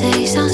[0.00, 0.49] 谁想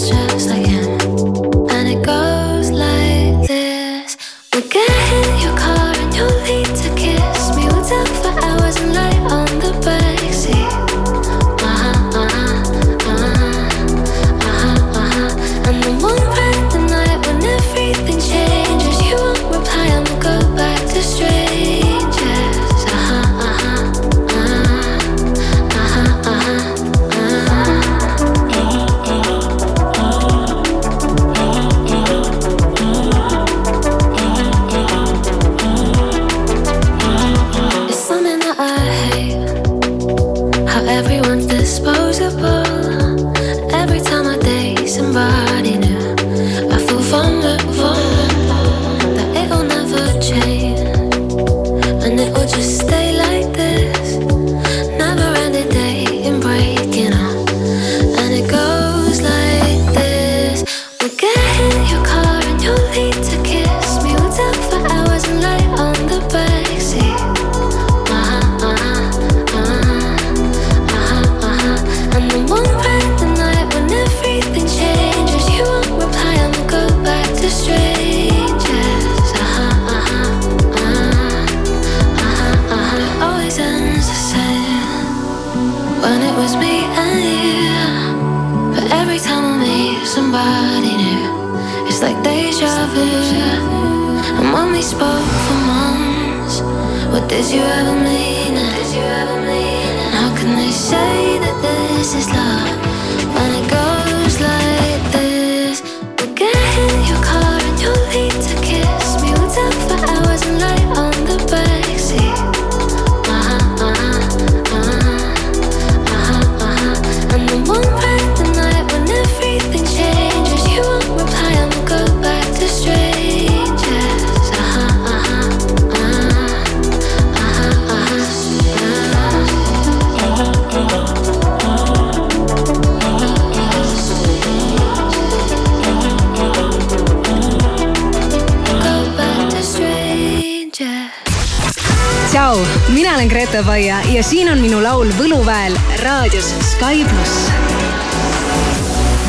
[146.77, 147.51] Sky pluss.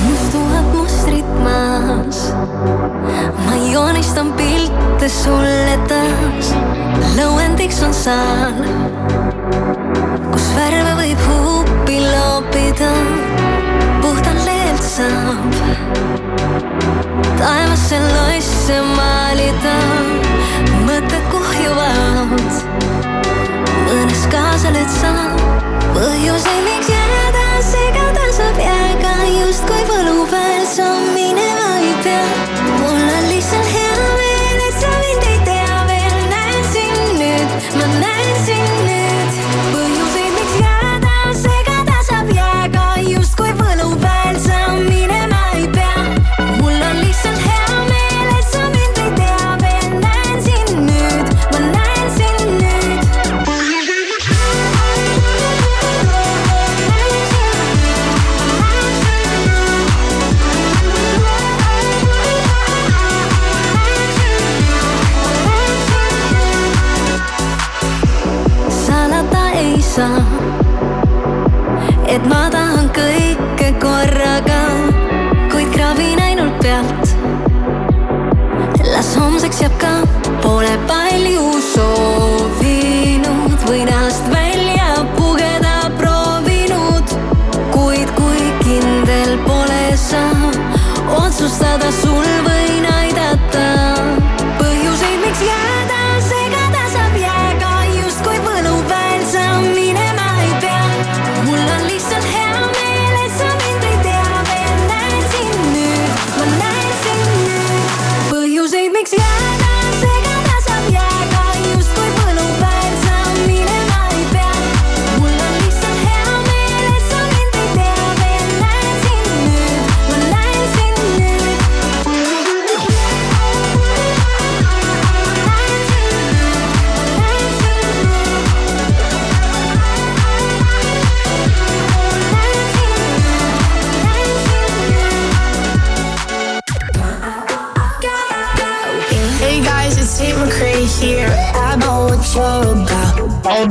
[0.03, 2.33] mustuvad mustrid maas,
[3.45, 6.49] ma joonistan pilte sulle taas.
[7.15, 8.59] lõuendiks on saal,
[10.33, 12.91] kus värve võib huupi loopida,
[14.03, 15.55] puhtalt leelt saab
[17.39, 19.77] taevasse loisse maalida,
[20.83, 22.51] mõtted kuhjuvad,
[23.95, 25.47] õnnes kaasa nüüd saab
[25.95, 27.26] põhjuseid, miks jääb.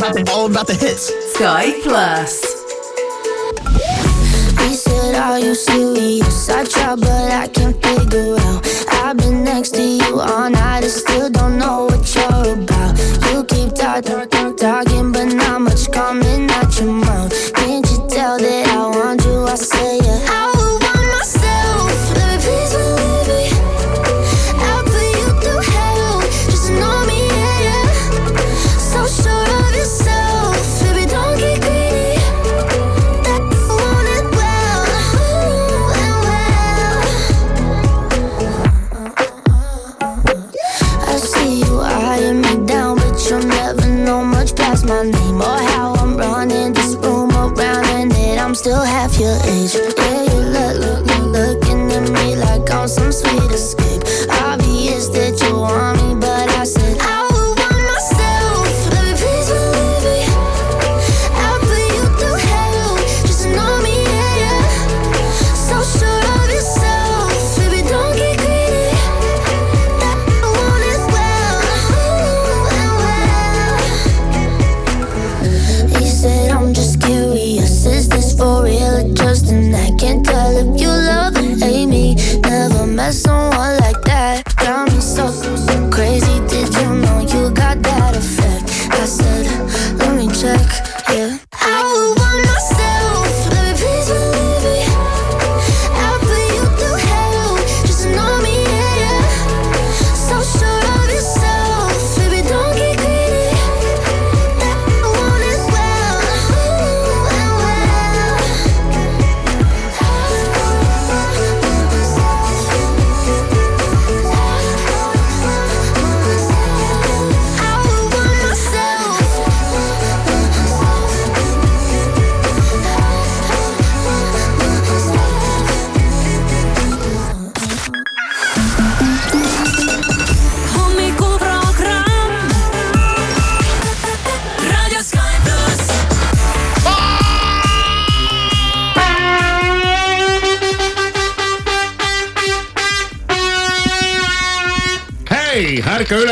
[0.06, 1.12] rapping all about the hits.
[1.34, 2.42] Sky Plus.
[4.62, 6.48] He said, Are you serious?
[6.48, 8.66] I try, but I can't figure out.
[9.02, 12.98] I've been next to you all night and still don't know what you're about.
[13.30, 17.32] You keep talking, talk, talking, but not much coming out your mouth.
[17.54, 19.44] Can't you tell that I want you?
[19.44, 20.05] I say
[49.48, 49.85] age.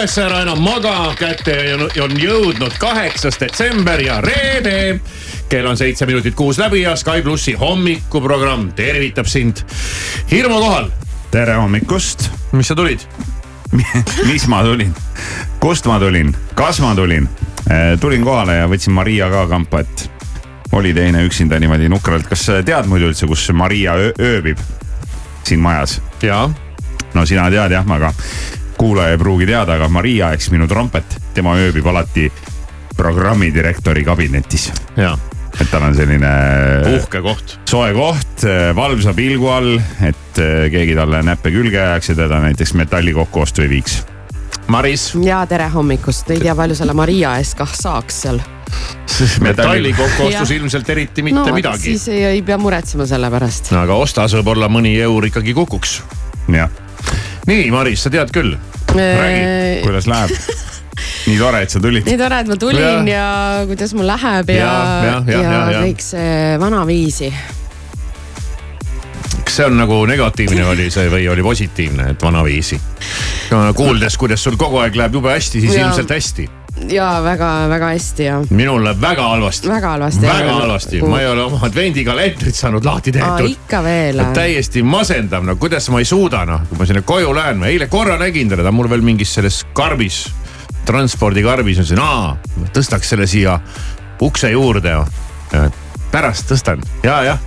[0.04, 1.54] Üles ära enam maga, kätte
[2.04, 5.00] on, jõudnud kaheksas detsember ja reede.
[5.48, 9.62] kell on seitse minutit kuus läbi ja Sky plussi hommikuprogramm tervitab sind.
[10.30, 10.90] Hirmu kohal,
[11.30, 13.00] tere hommikust, mis sa tulid?
[14.28, 14.92] mis ma tulin,
[15.60, 17.28] kust ma tulin, kas ma tulin?
[18.00, 20.10] tulin kohale ja võtsin Maria ka kampa, et
[20.72, 22.28] oli teine üksinda niimoodi nukralt.
[22.28, 24.60] kas sa tead muidu üldse, kus Maria öö- ööbib
[25.48, 25.96] siin majas?
[26.22, 26.50] jaa,
[27.14, 28.12] no sina tead jah, aga
[28.78, 32.30] kuulaja ei pruugi teada, aga Maria siis minu trompet, tema ööbib alati
[32.96, 34.70] programmidirektori kabinetis.
[34.96, 35.18] jaa,
[35.60, 36.32] et tal on selline
[36.94, 37.58] uhke koht.
[37.70, 42.74] soe koht, valvsa pilgu all, et eh, keegi talle näppe külge ajaks ja teda näiteks
[42.74, 44.02] metalli kokkuostu ei viiks
[44.66, 48.40] Maris, ja tere hommikust, ei tea, palju selle Maria eest kah saaks seal.
[49.44, 51.92] metalli kokkuostus ilmselt eriti mitte no midagi.
[51.92, 53.72] siis ei, ei pea muretsema selle pärast.
[53.76, 55.98] aga ostas võib-olla mõni eur ikkagi kukuks.
[56.48, 56.72] jah,
[57.46, 58.55] nii, Maris, sa tead küll.
[58.94, 60.31] räägi, kuidas läheb?
[61.26, 62.06] nii tore, et sa tulid.
[62.06, 63.19] nii tore, et ma tulin ja,
[63.58, 64.73] ja kuidas mul läheb ja, Ja,
[65.05, 65.85] ja, ja, ja, ja, ja.
[65.85, 67.31] kõik see vanaviisi.
[69.44, 72.81] kas see on nagu negatiivne oli see või oli positiivne, et vanaviisi?
[73.77, 75.89] kuuldes, kuidas sul kogu aeg läheb jube hästi, siis Jaa.
[75.89, 76.48] ilmselt hästi.
[76.90, 79.69] Ja väga-väga hästi ja minul läheb väga halvasti.
[79.69, 80.26] väga halvasti.
[80.26, 83.48] väga halvasti, ma ei ole oma advendikalendrit saanud lahti tehtud.
[83.48, 84.22] ikka veel.
[84.34, 87.86] täiesti masendav, no kuidas ma ei suuda, noh, kui ma sinna koju lähen, ma eile
[87.93, 90.24] korra nägin teda, ta on mul veel mingis selles karbis,
[90.84, 93.58] transpordikarbis, ma ütlesin, aa, tõstaks selle siia
[94.22, 95.04] ukse juurde ja
[96.12, 97.38] pärast tõstan ja, jah,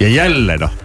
[0.00, 0.83] ja jälle noh,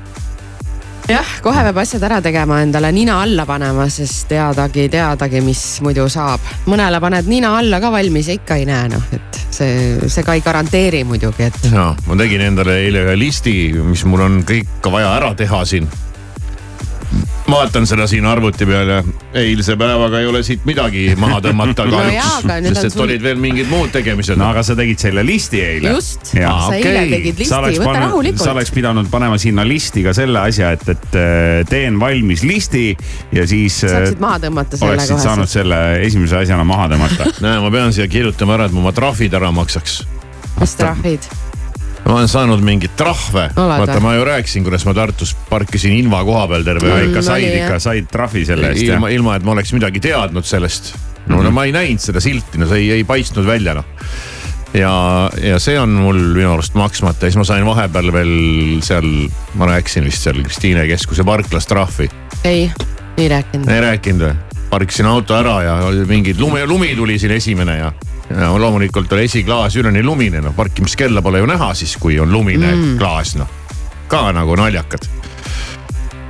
[1.10, 6.06] jah, kohe peab asjad ära tegema, endale nina alla panema, sest teadagi, teadagi, mis muidu
[6.12, 6.44] saab.
[6.70, 10.38] mõnele paned nina alla ka valmis ja ikka ei näe noh, et see, see ka
[10.38, 14.92] ei garanteeri muidugi, et no ma tegin endale eile ühe listi, mis mul on kõik
[14.92, 15.90] vaja ära teha siin.
[17.50, 19.00] Vaatan seda siin arvuti peal ja
[19.40, 23.24] eilse päevaga ei ole siit midagi maha tõmmata No kahjuks nüüd sest et sul- olid
[23.24, 25.96] veel mingid muud tegemised no aga sa tegid selle listi eile.
[25.96, 26.84] just, sa okei.
[26.84, 28.46] eile tegid sa oleks listi, võta pannud, sa rahulikult.
[28.54, 32.86] oleks pidanud panema sinna listi ka selle asja, et, et äh, teen valmis listi
[33.36, 35.54] ja siis äh, saaksid maha tõmmata selle oleksid kohe saanud.
[35.58, 37.34] selle esimese asjana maha tõmmata.
[37.46, 40.02] näe, ma pean siia kirjutama ära, et ma oma trahvid ära maksaks.
[40.60, 41.32] mis trahvid?
[42.06, 46.48] Ma olen saanud mingeid trahve, vaata ma ju rääkisin, kuidas ma Tartus parkisin Inva koha
[46.48, 49.44] peal terve ja aeg ikka Mm, said ikka, said trahvi selle eest ilma, ilma et
[49.46, 50.94] ma oleks midagi teadnud sellest.
[51.28, 51.44] no, Mhm.
[51.46, 53.86] no ma ei näinud seda silti, no see ei, ei paistnud välja noh.
[54.74, 59.06] ja, ja see on mul minu arust maksmata ja siis ma sain vahepeal veel seal,
[59.60, 62.10] ma rääkisin vist seal Kristiine keskuse parklas trahvi.
[62.44, 62.72] ei,
[63.18, 63.70] ei rääkinud.
[63.70, 64.36] ei rääkinud või?
[64.70, 65.76] parkisin auto ära ja
[66.08, 67.92] mingid lumi, lumi tuli siin esimene ja,
[68.30, 72.74] ja loomulikult oli esiklaas üleni lumine, no parkimiskella pole ju näha siis, kui on lumine
[72.76, 72.98] mm.
[72.98, 73.50] klaas, noh.
[74.08, 75.08] ka nagu naljakad.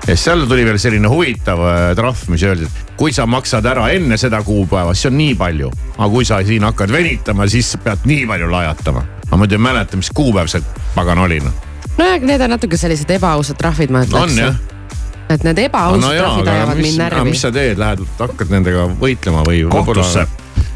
[0.08, 3.66] ja siis seal tuli veel selline huvitav äh, trahv, mis öeldi, et kui sa maksad
[3.66, 5.72] ära enne seda kuupäeva, siis on nii palju.
[5.98, 9.06] aga kui sa siin hakkad venitama, siis pead nii palju lajatama.
[9.32, 10.64] ma muidu ei mäleta, mis kuupäev see
[10.96, 11.56] pagan oli noh.
[11.98, 14.24] nojah, need on natuke sellised ebaausad trahvid, ma ütleks.
[14.24, 14.60] on jah
[15.30, 17.24] et need ebaausad no, trahvid ajavad mind närvi.
[17.30, 19.62] mis sa teed, lähed, hakkad nendega võitlema või?
[19.70, 20.26] kohtusse.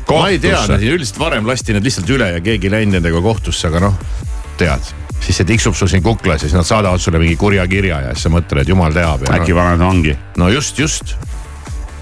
[0.09, 3.69] Ma ei tea, üldiselt varem lasti need lihtsalt üle ja keegi ei läinud nendega kohtusse,
[3.69, 3.97] aga noh,
[4.59, 4.93] tead
[5.23, 8.13] siis see tiksub sul siin kuklas ja siis nad saadavad sulle mingi kurja kirja ja
[8.15, 9.23] siis sa mõtled, et jumal teab.
[9.31, 10.15] äkki no, paned vangi.
[10.37, 11.15] no just, just.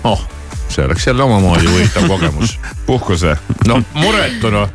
[0.03, 0.23] oh
[0.71, 2.59] see oleks jälle omamoodi huvitav kogemus.
[2.87, 3.35] puhkuse.
[3.67, 4.69] no muretu noh.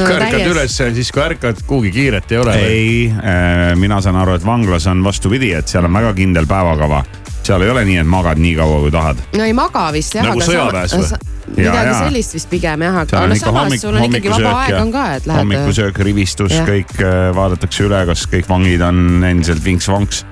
[0.00, 2.54] ärkad üles ja siis kui ärkad, kuhugi kiiret ei ole.
[2.58, 7.04] ei äh,, mina saan aru, et vanglas on vastupidi, et seal on väga kindel päevakava
[7.46, 9.20] seal ei ole nii, et magad nii kaua, kui tahad.
[9.36, 10.26] no ei maga vist jah.
[10.28, 11.20] nagu sõjaväes või?
[11.56, 14.92] midagi sellist vist pigem jah, aga no samas hommik, sul on ikkagi vaba aeg on
[14.94, 15.42] ka, et lähed.
[15.42, 20.24] hommikusöök, rivistus, kõik äh, vaadatakse üle, kas kõik vangid on endiselt vinks-vonks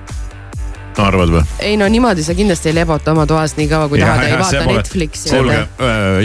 [1.05, 1.43] arvad või?
[1.65, 4.35] ei no niimoodi sa kindlasti ei lebota oma toas nii kaua, kui ja, tahad ja
[4.35, 5.31] ei vaata Netflixi.
[5.33, 5.59] kuulge,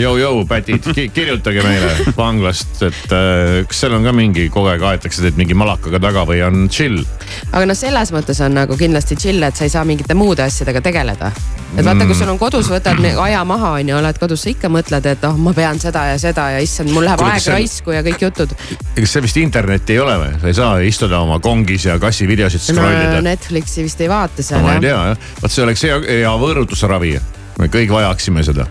[0.01, 4.71] jõu-jõu äh, pätid ki, kirjutage meile vanglast, et äh, kas seal on ka mingi, kogu
[4.71, 7.03] aeg aetakse teid mingi malakaga taga või on chill?
[7.51, 10.81] aga noh, selles mõttes on nagu kindlasti chill, et sa ei saa mingite muude asjadega
[10.85, 11.31] tegeleda.
[11.75, 14.71] et vaata, kui sul on kodus, võtad aja maha, on ju, oled kodus, sa ikka
[14.71, 17.59] mõtled, et oh, ma pean seda ja seda ja issand, mul läheb Kuule, aeg seal...
[17.59, 18.55] raisku ja kõik jutud.
[18.95, 20.33] ega seal vist internetti ei ole või?
[20.41, 23.25] sa ei saa istuda oma kongis ja kassi videosid scroll ida no,?
[23.25, 27.15] Netflixi vist ei vaata seal ma ei tea jah, vot see oleks hea, hea võõrutusravi.
[27.59, 28.67] me kõik vajaksime seda.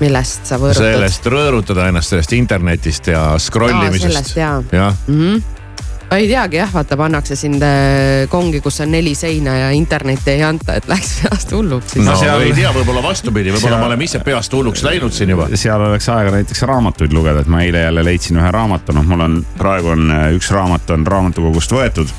[0.00, 0.94] millest sa võõrutad?
[0.94, 4.08] sellest rõõrutada ennast sellest internetist ja scroll imisest.
[4.10, 4.94] sellest jaa ja.
[5.06, 5.20] mm.
[5.20, 5.54] -hmm
[6.16, 10.42] ei teagi jah, vaata pannakse sind äh, kongi, kus on neli seina ja internetti ei
[10.46, 11.96] anta, et läks peast hulluks.
[12.00, 15.48] no seal ei tea, võib-olla vastupidi, võib-olla me oleme ise peast hulluks läinud siin juba.
[15.58, 19.26] seal oleks aega näiteks raamatuid lugeda, et ma eile jälle leidsin ühe raamatu, noh, mul
[19.26, 22.12] on praegu on äh, üks raamat on raamatukogust võetud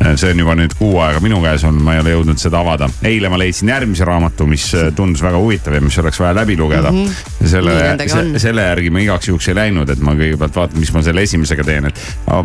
[0.00, 2.88] see on juba nüüd kuu aega minu käes olnud, ma ei ole jõudnud seda avada.
[3.04, 6.56] eile ma leidsin järgmise raamatu, mis äh, tundus väga huvitav ja mis oleks vaja läbi
[6.56, 7.04] lugeda mm.
[7.04, 7.50] -hmm.
[7.52, 7.74] selle,
[8.08, 11.26] se, selle järgi ma igaks juhuks ei läinud, et ma kõigepealt vaatan, mis ma selle
[11.28, 12.00] esimesega teen, et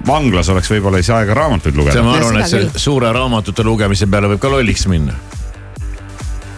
[0.07, 2.03] vanglas oleks võib-olla ei saa aega raamatuid lugeda.
[2.03, 5.15] ma arvan, et see suure raamatute lugemise peale võib ka lolliks minna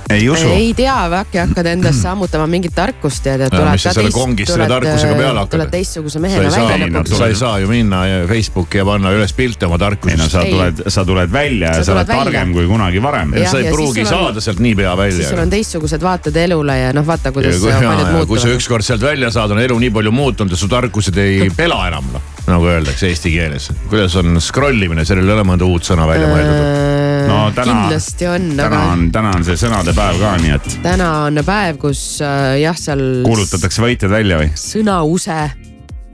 [0.09, 0.47] ei usu.
[0.47, 4.67] ei tea, äkki hakkad endast sammutama mingit tarkust tead, et tuled ka teist, kongis selle
[4.71, 5.53] tarkusega peale hakkad.
[5.55, 7.15] tuled teistsuguse mehena välja lõpuks.
[7.17, 10.15] sa ei saa ju minna Facebooki ja panna üles pilte oma tarkusest.
[10.15, 13.35] ei no sa tuled, sa tuled välja ja sa oled targem kui kunagi varem.
[13.43, 15.17] sa ei pruugi saada sealt niipea välja.
[15.17, 18.31] siis sul on teistsugused vaated elule ja noh, vaata kuidas ja, paljud muutuvad.
[18.31, 21.49] kui sa ükskord sealt välja saad, on elu nii palju muutunud ja su tarkused ei
[21.59, 23.69] pela enam noh, nagu öeldakse eesti keeles.
[23.91, 27.77] kuidas on scroll imine, sellel ei ole mõnda uut sõna välja mõeldud äh, no täna,
[27.83, 28.49] kindlasti on.
[28.55, 28.81] täna aga...
[28.95, 30.73] on, täna on see sõnadepäev ka, nii et.
[30.85, 33.07] täna on päev, kus äh, jah, seal.
[33.27, 34.51] kuulutatakse võitjad välja või?
[34.57, 35.41] sõnause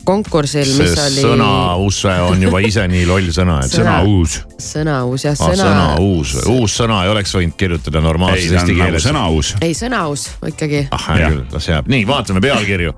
[0.04, 1.22] konkursil, mis see oli.
[1.24, 4.40] sõnause on juba ise nii loll sõna, et sõna uus.
[4.62, 5.60] sõnauus jah, sõna.
[5.62, 9.08] sõna uus, uus sõna ei oleks võinud kirjutada normaalses eesti nagu keeles.
[9.08, 9.54] sõnauus.
[9.64, 10.86] ei, sõnaus ikkagi.
[10.92, 12.96] ah, hea küll, las jääb, nii vaatame pealkirju.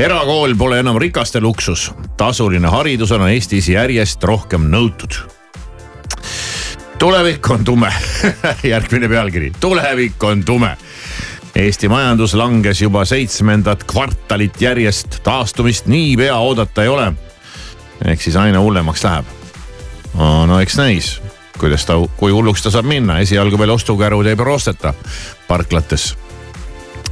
[0.00, 5.20] erakool pole enam rikaste luksus, tasuline haridus on Eestis järjest rohkem nõutud
[7.02, 7.88] tulevik on tume
[8.72, 10.76] järgmine pealkiri, tulevik on tume.
[11.56, 17.12] Eesti majandus langes juba seitsmendat kvartalit järjest, taastumist niipea oodata ei ole.
[18.04, 19.24] ehk siis aina hullemaks läheb.
[20.46, 21.20] no eks näis,
[21.58, 24.94] kuidas ta, kui hulluks ta saab minna, esialgu veel ostukärud ei prosteta
[25.48, 26.16] parklates.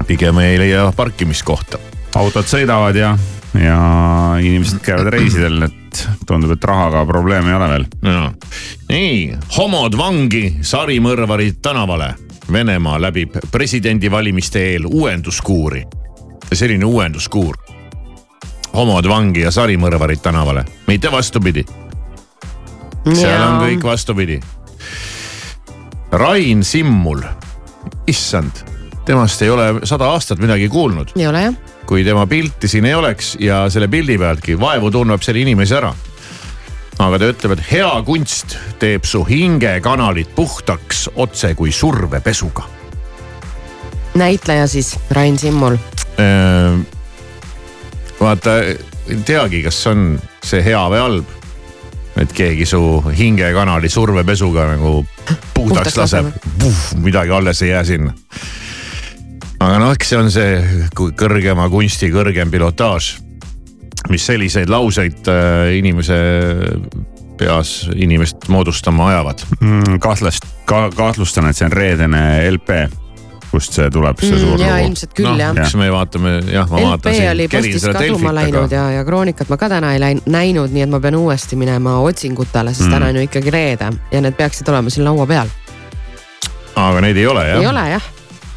[0.07, 1.79] pigem ei leia parkimiskohta.
[2.17, 3.19] autod sõidavad ja,
[3.55, 3.79] ja
[4.41, 7.87] inimesed käivad reisidel, et tundub, et rahaga probleeme ei ole veel.
[8.89, 12.15] nii, homod vangi, sarimõrvarid tänavale.
[12.53, 15.85] Venemaa läbib presidendivalimiste eel uuenduskuuri.
[16.53, 17.57] selline uuenduskuur.
[18.73, 21.65] homod vangi ja sarimõrvarid tänavale, mitte vastupidi.
[23.15, 24.41] seal on kõik vastupidi.
[26.13, 27.23] Rain Simmul,
[28.07, 28.51] issand,
[29.05, 31.09] temast ei ole sada aastat midagi kuulnud.
[31.17, 31.55] ei ole jah
[31.91, 35.91] kui tema pilti siin ei oleks ja selle pildi pealtki vaevu tundub selle inimese ära.
[37.01, 42.67] Aga ta ütleb, et hea kunst teeb su hingekanalit puhtaks otse kui survepesuga.
[44.15, 45.77] näitleja siis, Rain Simmul
[46.21, 46.81] äh,.
[48.21, 51.37] vaata, ei teagi, kas on see hea või halb
[52.21, 52.81] et keegi su
[53.17, 55.07] hingekanali survepesuga nagu
[55.55, 56.33] puhtaks laseb,
[57.01, 58.15] midagi alles ei jää sinna
[59.61, 60.53] aga noh, eks see on see
[60.97, 63.13] kõrgema kunsti kõrgem pilotaaž.
[64.09, 66.17] Mis selliseid lauseid äh, inimese
[67.41, 69.39] peas inimest moodustama ajavad.
[69.61, 72.77] mm, kahtlast ka,, kahtlustan, et see on reedene LP,
[73.51, 74.87] kust see tuleb, see Mm, suur ja lugu.
[74.91, 77.31] ilmselt küll noh, jah eks me vaatame, jah, ma LP vaatasin.
[77.31, 80.93] oli postis kaduma läinud ja, ja Kroonikat ma ka täna ei läinud, näinud, nii et
[80.93, 82.95] ma pean uuesti minema otsingutele, sest mm.
[82.95, 85.51] täna on ju ikkagi reede ja need peaksid olema siin laua peal.
[86.77, 87.61] aga neid ei ole jah?
[87.61, 88.11] ei ole jah.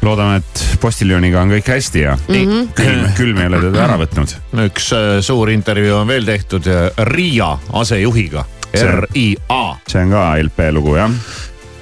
[0.04, 2.68] Loodame, et postiljoniga on kõik hästi ja Mm -hmm.
[2.74, 4.36] külm, külm ei ole teda ära võtnud.
[4.66, 8.44] üks äh, suur intervjuu on veel tehtud äh, Riia asejuhiga,
[8.74, 9.76] R-I-A.
[9.88, 11.10] see on ka LP lugu jah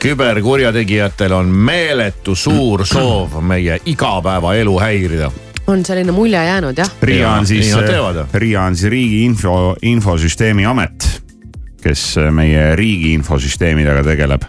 [0.02, 5.30] küberkurjategijatel on meeletu suur soov meie igapäevaelu häirida.
[5.66, 6.90] on selline mulje jäänud jah.
[7.02, 11.22] Riia Jaa, on siis teevad., Riia on siis riigi info, infosüsteemi amet,
[11.82, 14.42] kes meie riigi infosüsteemidega tegeleb.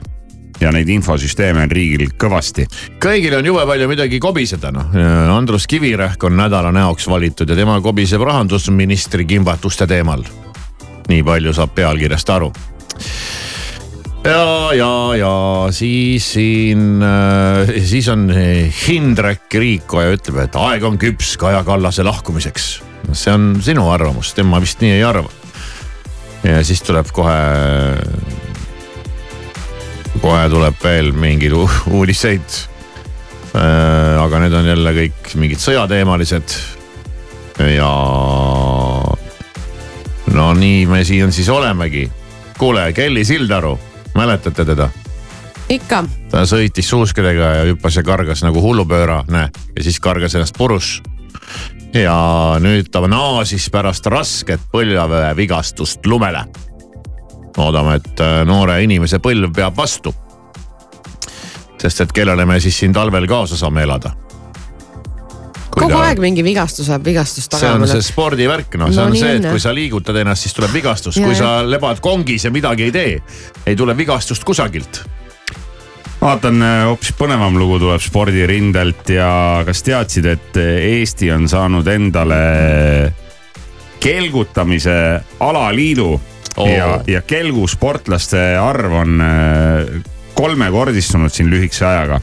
[0.64, 2.66] Ja neid infosüsteeme on riigil kõvasti.
[3.04, 4.96] kõigil on jube palju midagi kobiseda, noh.
[5.34, 10.24] Andrus Kivirähk on nädala näoks valitud ja tema kobiseb rahandusministri kimbatuste teemal.
[11.10, 12.52] nii palju saab pealkirjast aru.
[14.24, 15.34] ja, ja, ja
[15.72, 17.04] siis siin,
[17.84, 18.30] siis on
[18.88, 22.82] Hindrek Riikoja ütleb, et aeg on küps Kaja Kallase lahkumiseks.
[23.12, 25.30] see on sinu arvamus, tema vist nii ei arva.
[26.44, 28.43] ja siis tuleb kohe
[30.24, 31.56] kohe tuleb veel mingeid
[31.92, 32.62] uudiseid.
[33.54, 36.56] aga need on jälle kõik mingid sõjateemalised.
[37.76, 37.92] ja
[40.34, 42.10] no nii me siin siis olemegi.
[42.58, 43.78] kuule, Kelly Sildaru,
[44.16, 44.90] mäletate teda?
[45.70, 46.04] ikka.
[46.32, 51.02] ta sõitis suuskedega ja hüppas ja kargas nagu hullupööra, näe, ja siis kargas ennast purus.
[51.94, 52.16] ja
[52.64, 56.48] nüüd ta naasis pärast rasket põlvevigastust lumele
[57.58, 60.14] loodame, et äh, noore inimese põlv peab vastu.
[61.84, 64.14] sest et kellele me siis siin talvel kaasa saame elada.
[65.74, 66.04] kogu ta...
[66.08, 67.82] aeg mingi vigastus saab vigastust see taga.
[67.82, 70.74] on see spordivärk, noh, see No on see, et kui sa liigutad ennast, siis tuleb
[70.74, 73.18] vigastus, kui sa lebad kongis ja midagi ei tee,
[73.66, 75.04] ei tule vigastust kusagilt.
[76.22, 82.44] vaatan äh, hoopis põnevam lugu tuleb spordirindelt ja kas teadsid, et Eesti on saanud endale
[84.04, 86.14] kelgutamise alaliidu
[86.58, 86.68] Oo.
[86.70, 90.02] ja, ja kelgusportlaste arv on äh,
[90.34, 92.20] kolmekordistunud siin lühikese ajaga.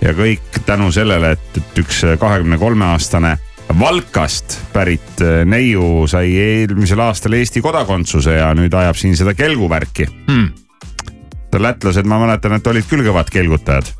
[0.00, 3.36] ja kõik tänu sellele, et, et üks kahekümne kolme aastane
[3.78, 10.08] Valkast pärit äh, neiu sai eelmisel aastal Eesti kodakondsuse ja nüüd ajab siin seda kelguvärki
[10.26, 10.50] Hmm.
[11.58, 13.92] lätlased, ma mäletan, et olid küll kõvad kelgutajad.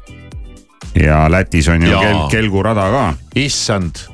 [0.94, 4.04] ja Lätis on ju kel, kelgurada ka, issand,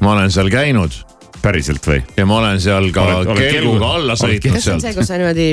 [0.00, 1.11] ma olen seal käinud
[1.42, 2.02] päriselt või?
[2.16, 4.92] ja ma olen seal ka Oled- oled kelguga kelgu- alla sõitnud kas see on see,
[4.92, 5.00] sealt.
[5.00, 5.48] kus sa niimoodi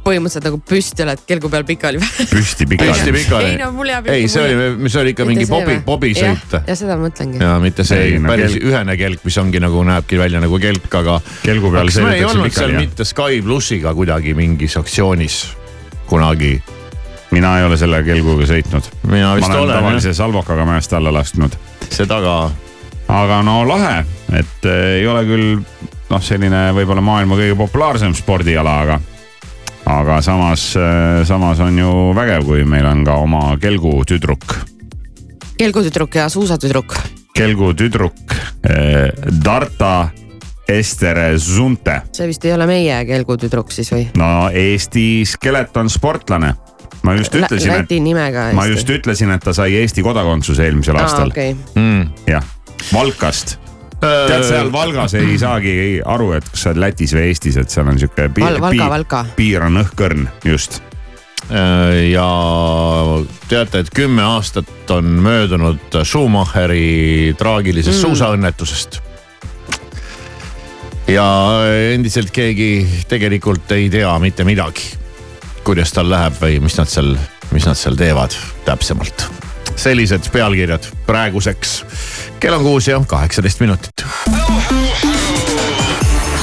[0.00, 2.26] põhimõtteliselt nagu püsti oled kelgu peal pikali või?
[2.30, 2.88] püsti pikali.
[2.90, 3.50] hästi pikali.
[3.52, 4.08] ei no mul jääb.
[4.12, 6.56] ei, see oli, see oli ikka mingi bobi, bobisõit.
[6.66, 7.40] ja seda ma mõtlengi.
[7.42, 10.60] ja mitte see Ei, no päris kelk- ühene kelk, mis ongi nagu näebki välja nagu
[10.62, 11.18] kelk, aga.
[11.44, 12.86] kelgu peal kas me ei sõidetakse olnud seal pikali jah?
[12.88, 15.40] mitte Sky plussiga kuidagi mingis aktsioonis
[16.08, 16.54] kunagi?
[17.30, 18.88] mina ei ole selle kelguga sõitnud.
[19.04, 21.56] mina vist olen olen tavalise salvokaga mäest alla lasknud.
[21.90, 22.36] seda ka.
[23.10, 24.04] Aga no lahe,
[24.38, 25.48] et äh, ei ole küll
[26.10, 29.00] noh, selline võib-olla maailma kõige populaarsem spordiala, aga,
[29.90, 30.70] aga samas,
[31.28, 34.56] samas on ju vägev, kui meil on ka oma kelgutüdruk.
[35.58, 36.96] kelgutüdruk ja suusatüdruk.
[37.34, 38.34] kelgutüdruk
[38.68, 39.10] eh,
[39.44, 40.10] Darta
[40.70, 42.02] Ester Zunte.
[42.12, 44.06] see vist ei ole meie kelgutüdruk siis või?
[44.18, 46.52] no Eesti skeleton sportlane.
[47.02, 48.50] ma just ütlesin, et Läti nimega.
[48.54, 51.34] ma just ütlesin, et ta sai Eesti kodakondsuse eelmisel aastal.
[51.34, 51.56] okei.
[51.74, 52.08] Mm.
[52.30, 52.46] jah,
[52.92, 53.58] Valkast.
[54.00, 57.88] tead, seal Valgas ei saagi aru, et kas sa oled Lätis või Eestis, et seal
[57.90, 59.24] on sihuke piir, Valka.
[59.36, 60.80] piir on õhkõrn, just.
[61.50, 62.26] Äh, ja
[63.48, 68.02] teate, et kümme aastat on möödunud Schumacheri traagilisest mm.
[68.02, 69.00] suusaõnnetusest.
[71.10, 71.26] ja
[71.90, 74.92] endiselt keegi tegelikult ei tea mitte midagi,
[75.66, 77.16] kuidas tal läheb või mis nad seal,
[77.50, 78.36] mis nad seal teevad
[78.68, 79.26] täpsemalt.
[79.74, 81.80] sellised pealkirjad praeguseks.
[82.40, 83.92] Kell on kuus ja kaheksateist minutit.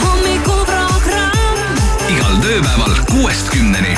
[0.01, 1.79] hommikuprogramm
[2.10, 3.97] igal tööpäeval kuuest kümneni.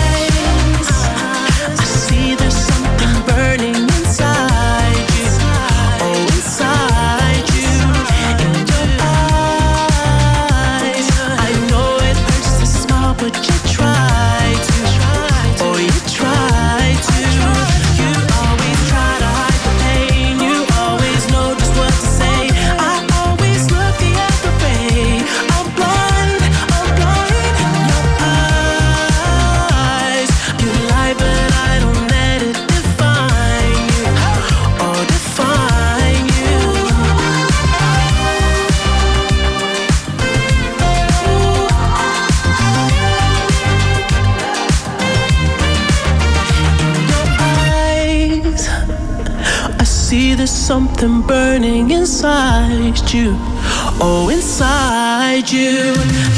[51.27, 53.35] burning inside you.
[53.99, 56.30] Oh, inside you.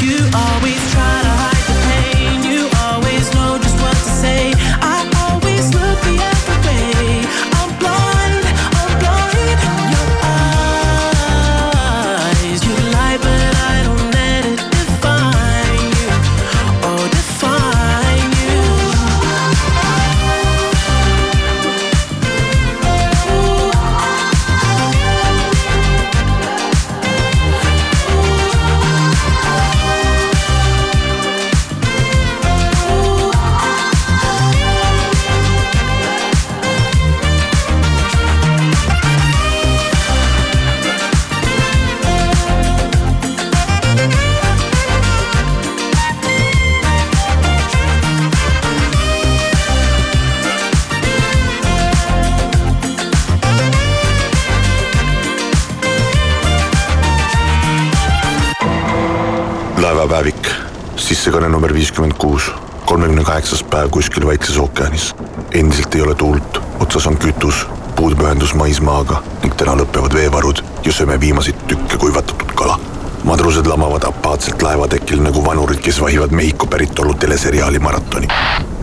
[62.24, 62.52] Kuus,
[62.86, 65.14] kolmekümne kaheksas päev kuskil Vaikses ookeanis.
[65.52, 70.92] endiselt ei ole tuult, otsas on kütus, puudub ühendus maismaaga ning täna lõpevad veevarud ja
[70.92, 72.78] sööme viimaseid tükke kuivatatud kala.
[73.24, 78.28] madrused lamavad apaatselt laevatekil nagu vanurid, kes vahivad Mehhiko päritolu teleseriaali maratoni.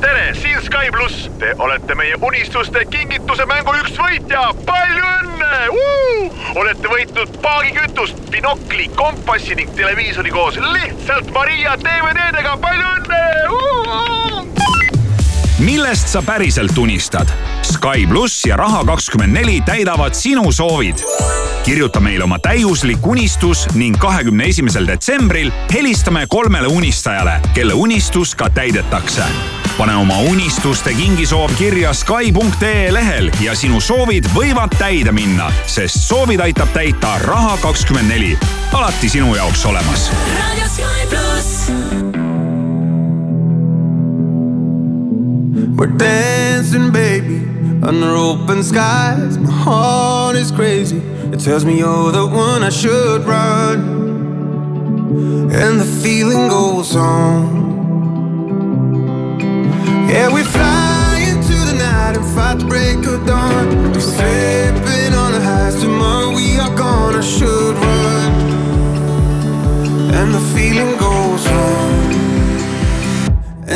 [0.02, 1.30] tere, siin Sky pluss.
[1.40, 4.54] Te olete meie unistuste kingituse mängu üks võitja.
[4.66, 5.21] palju õnne!
[6.56, 12.58] Olete võitnud paagikütust, binokli, kompassi ning televiisori koos lihtsalt Maria DVD-dega.
[12.62, 13.21] palju õnne!
[15.62, 17.30] millest sa päriselt unistad?
[17.62, 20.95] Sky pluss ja Raha24 täidavad sinu soovid.
[21.63, 28.50] kirjuta meile oma täiuslik unistus ning kahekümne esimesel detsembril helistame kolmele unistajale, kelle unistus ka
[28.50, 29.24] täidetakse.
[29.82, 36.44] Pane oma unistuste kingisoov kirja Sky.ee lehel ja sinu soovid võivad täide minna, sest soovid
[36.46, 38.36] aitab täita Raha24.
[38.78, 40.04] alati sinu jaoks olemas
[40.38, 41.72] raadio Sky pluss.
[45.80, 47.41] We're dancing, baby,
[47.82, 49.39] under open skies.
[49.39, 51.02] My heart is crazy.
[51.34, 53.80] It tells me you're the one I should run.
[55.50, 57.61] And the feeling goes on.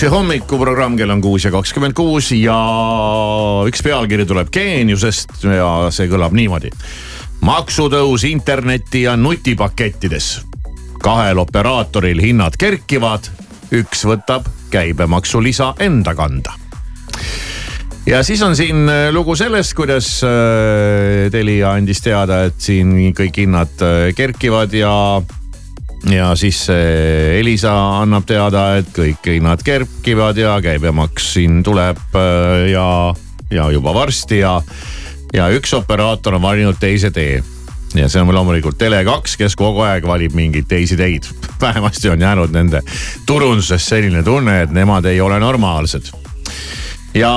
[0.00, 2.54] Plussi hommikuprogramm, kell on kuus ja kakskümmend kuus ja
[3.68, 6.70] üks pealkiri tuleb geeniusest ja see kõlab niimoodi.
[7.44, 10.40] maksutõus interneti ja nutipakettides.
[11.04, 13.28] kahel operaatoril hinnad kerkivad,
[13.76, 16.54] üks võtab käibemaksulisa enda kanda
[18.06, 23.36] ja siis on siin äh, lugu sellest, kuidas äh, Telia andis teada, et siin kõik
[23.36, 25.20] hinnad äh, kerkivad ja
[26.08, 26.66] ja siis
[27.38, 33.14] Elisa annab teada, et kõik hinnad kerkivad ja käibemaks siin tuleb äh, ja,
[33.50, 34.56] ja juba varsti ja,
[35.34, 37.42] ja üks operaator on valinud teise tee.
[37.94, 41.26] ja see on loomulikult Tele2, kes kogu aeg valib mingeid teisi teid.
[41.60, 42.82] vähemasti on jäänud nende
[43.26, 46.12] turunduses selline tunne, et nemad ei ole normaalsed
[47.14, 47.32] ja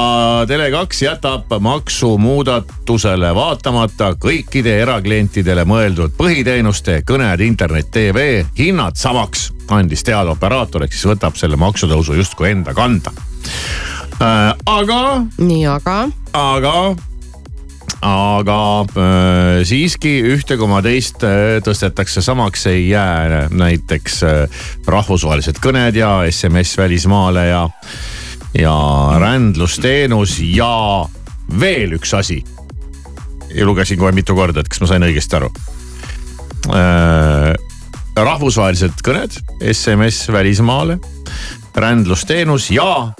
[0.47, 9.51] Tele2 jätab maksumuudatusele vaatamata kõikide eraklientidele mõeldud põhiteenuste, kõned, internet, tv hinnad samaks.
[9.69, 13.11] andis teada operaator, ehk siis võtab selle maksutõusu justkui enda kanda
[14.21, 14.53] äh,.
[14.65, 15.25] aga.
[15.37, 15.97] nii, aga.
[16.33, 16.95] aga
[18.03, 25.95] aga äh, siiski ühte koma teist äh, tõstetakse samaks, ei jää näiteks äh, rahvusvahelised kõned
[25.95, 27.63] ja SMS välismaale ja
[28.53, 31.05] ja rändlusteenus ja
[31.59, 32.43] veel üks asi.
[33.53, 35.49] ja lugesin kohe mitu korda, et kas ma sain õigesti aru
[36.73, 37.53] äh,.
[38.15, 39.39] rahvusvahelised kõned,
[39.73, 40.99] SMS välismaale,
[41.75, 43.13] rändlusteenus ja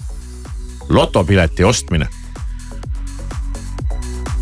[0.89, 2.07] lotopileti ostmine.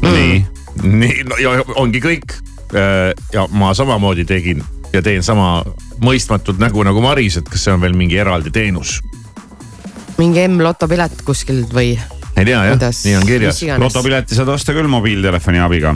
[0.01, 0.45] nii,
[0.83, 2.35] nii no, ja ongi kõik
[2.75, 3.15] äh,.
[3.33, 5.63] ja ma samamoodi tegin ja teen sama
[6.03, 8.99] mõistmatut nägu nagu Maris, et kas see on veel mingi eraldi teenus
[10.21, 11.95] mingi M-loto pilet kuskilt või?
[12.37, 13.61] ei tea jah, nii on kirjas.
[13.81, 15.95] lotopileti saad osta küll mobiiltelefoni abiga.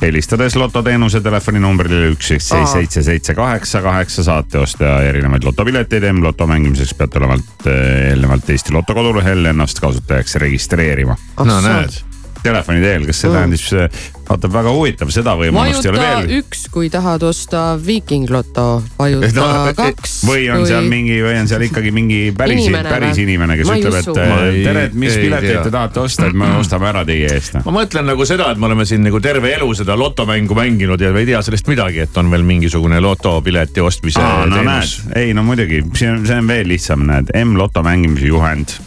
[0.00, 6.08] helistades lototeenuse telefoninumbrile üks seitse seitse seitse kaheksa kaheksa saate osta erinevaid lotopileteid.
[6.12, 11.16] M-loto mängimiseks peate olevalt eelnevalt Eesti Loto kodulehel ennast kasutajaks registreerima.
[11.44, 12.09] no näed
[12.42, 13.98] telefoni teel, kas see tähendab,
[14.30, 16.28] vaata väga huvitav, seda võimalust ei ole veel.
[16.40, 20.20] üks, kui tahad osta Viiking Loto, vajuta No, kaks.
[20.28, 23.74] või on seal mingi, või on seal ikkagi mingi päris, Inimene päris inimene, kes Ma
[23.74, 26.38] ei ütleb, et Ma eh, ei- tere, et mis ei pileteid te tahate osta, et
[26.38, 27.58] me ostame ära teie eest.
[27.64, 31.10] ma mõtlen nagu seda, et me oleme siin nagu terve elu seda lotomängu mänginud ja
[31.12, 35.00] me ei tea sellest midagi, et on veel mingisugune lotopileti ostmise Aa, no teenus.
[35.16, 38.78] ei no muidugi, see on, see on veel lihtsam, näed, M-loto mängimise juhend.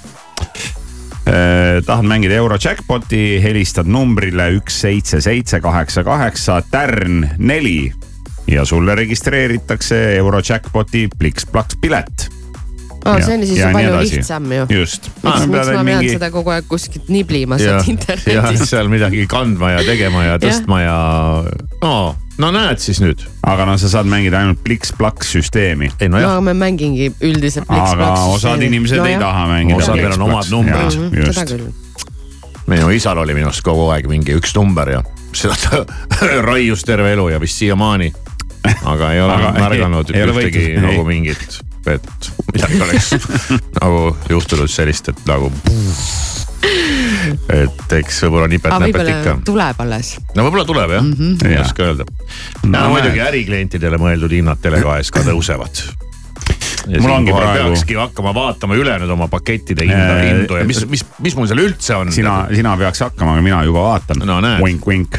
[1.86, 7.94] Tahad mängida euro jackpot'i, helistad numbrile üks seitse seitse kaheksa kaheksa tärn neli
[8.48, 12.30] ja sulle registreeritakse euro jackpot'i pliks-plaks pilet.
[13.06, 14.66] Ja- see on siis ja palju lihtsam ju.
[14.70, 15.10] just.
[15.24, 18.70] miks, miks ma pean seda kogu aeg kuskilt niblima sealt ja internetist?
[18.70, 21.00] seal midagi kandma ja tegema ja tõstma ja
[21.82, 23.22] no, no näed siis nüüd.
[23.46, 25.92] aga no sa saad mängida ainult pliks-plaks süsteemi.
[26.00, 29.78] ei no nojah, ma mängingi üldiselt aga osad inimesed ei taha mängida.
[29.84, 30.98] Osadel on omad numbrid.
[31.00, 31.68] Mhm, seda küll.
[32.68, 35.84] minu isal oli minu arust kogu aeg mingi üks number ja seda ta
[36.50, 38.14] raius terve elu ja vist siiamaani.
[38.86, 41.08] aga ei ole Aga ei- märganud ei ole ühtegi nagu ei.
[41.10, 41.60] mingit,
[41.92, 43.10] et midagi oleks
[43.82, 45.52] nagu juhtunud sellist, et nagu.
[46.64, 49.36] Et eks võib-olla nipet-näpet ikka.
[49.48, 50.14] tuleb alles.
[50.36, 51.34] no võib-olla tuleb jah mm, Mhm.
[51.36, 51.52] -hmm.
[51.52, 52.06] ei oska öelda.
[52.64, 55.84] No ja muidugi äriklientidele mõeldud hinnad Tele2-s ka tõusevad.
[56.88, 60.64] ja Mul ongi praegu- peakski hakkama vaatama üle nüüd oma pakettide hinda, Äh, hindu ja
[60.68, 62.12] mis, mis, mis mul seal üldse on.
[62.12, 64.20] sina, sina peaks hakkama, aga mina juba vaatan.
[64.28, 64.42] No.
[64.66, 65.18] Vink-vink.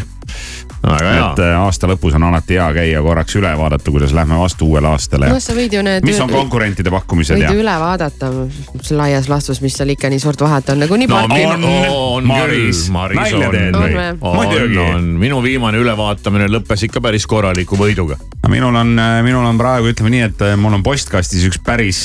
[0.93, 4.69] Hea et äh, aasta lõpus on alati hea käia korraks üle vaadata, kuidas lähme vastu
[4.71, 6.07] uuele aastale no sa võid ju need.
[6.07, 8.31] mis on konkurentide pakkumised võid ja ju üle vaadata
[8.99, 11.69] laias laastus, mis seal ikka nii suurt vahet on, nagu nii no palju on,
[12.21, 14.07] on Maris, nalja on, teed või?
[14.25, 14.89] Muidugi.
[15.25, 18.19] minu viimane ülevaatamine lõppes ikka päris korraliku võiduga.
[18.49, 22.03] minul on, minul on praegu ütleme nii, et äh, mul on postkastis üks päris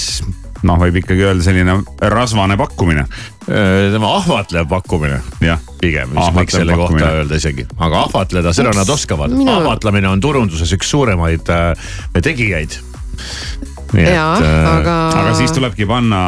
[0.67, 1.77] noh, võib ikkagi öelda selline
[2.11, 3.05] rasvane pakkumine.
[3.45, 7.23] tema ahvatlev pakkumine jah, pigem, mis võiks selle kohta pakkumine.
[7.23, 11.89] öelda isegi, aga ahvatleda, seda nad oskavad Minu- ahvatlemine on turunduses üks suuremaid äh,
[12.21, 12.77] tegijaid.
[13.97, 14.95] jaa, aga.
[15.17, 16.21] aga siis tulebki panna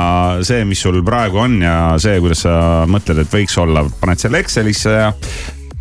[0.48, 2.56] see, mis sul praegu on ja see, kuidas sa
[2.90, 5.12] mõtled, et võiks olla, paned selle Excelisse ja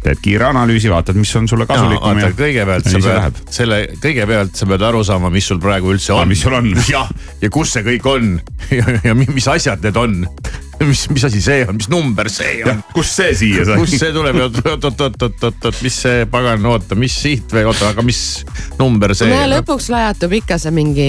[0.00, 4.56] teed kiire analüüsi, vaatad, mis on sulle kasulikum ja kõigepealt ja sa pead selle, kõigepealt
[4.56, 6.28] sa pead aru saama, mis sul praegu üldse on.
[6.30, 6.70] mis sul on.
[6.94, 7.10] jah,
[7.42, 8.30] ja kus see kõik on
[8.78, 10.22] ja, ja mi- mis asjad need on.
[10.90, 12.80] mis, mis asi see on, mis number see on?
[12.94, 13.76] kust see siia sai?
[13.80, 17.16] kust see tuleb, oot, oot, oot, oot, oot, oot, oot, mis see pagan, oota, mis
[17.20, 18.20] siit või oota, aga mis
[18.80, 19.52] number see no on?
[19.52, 21.08] lõpuks lajatub ikka see mingi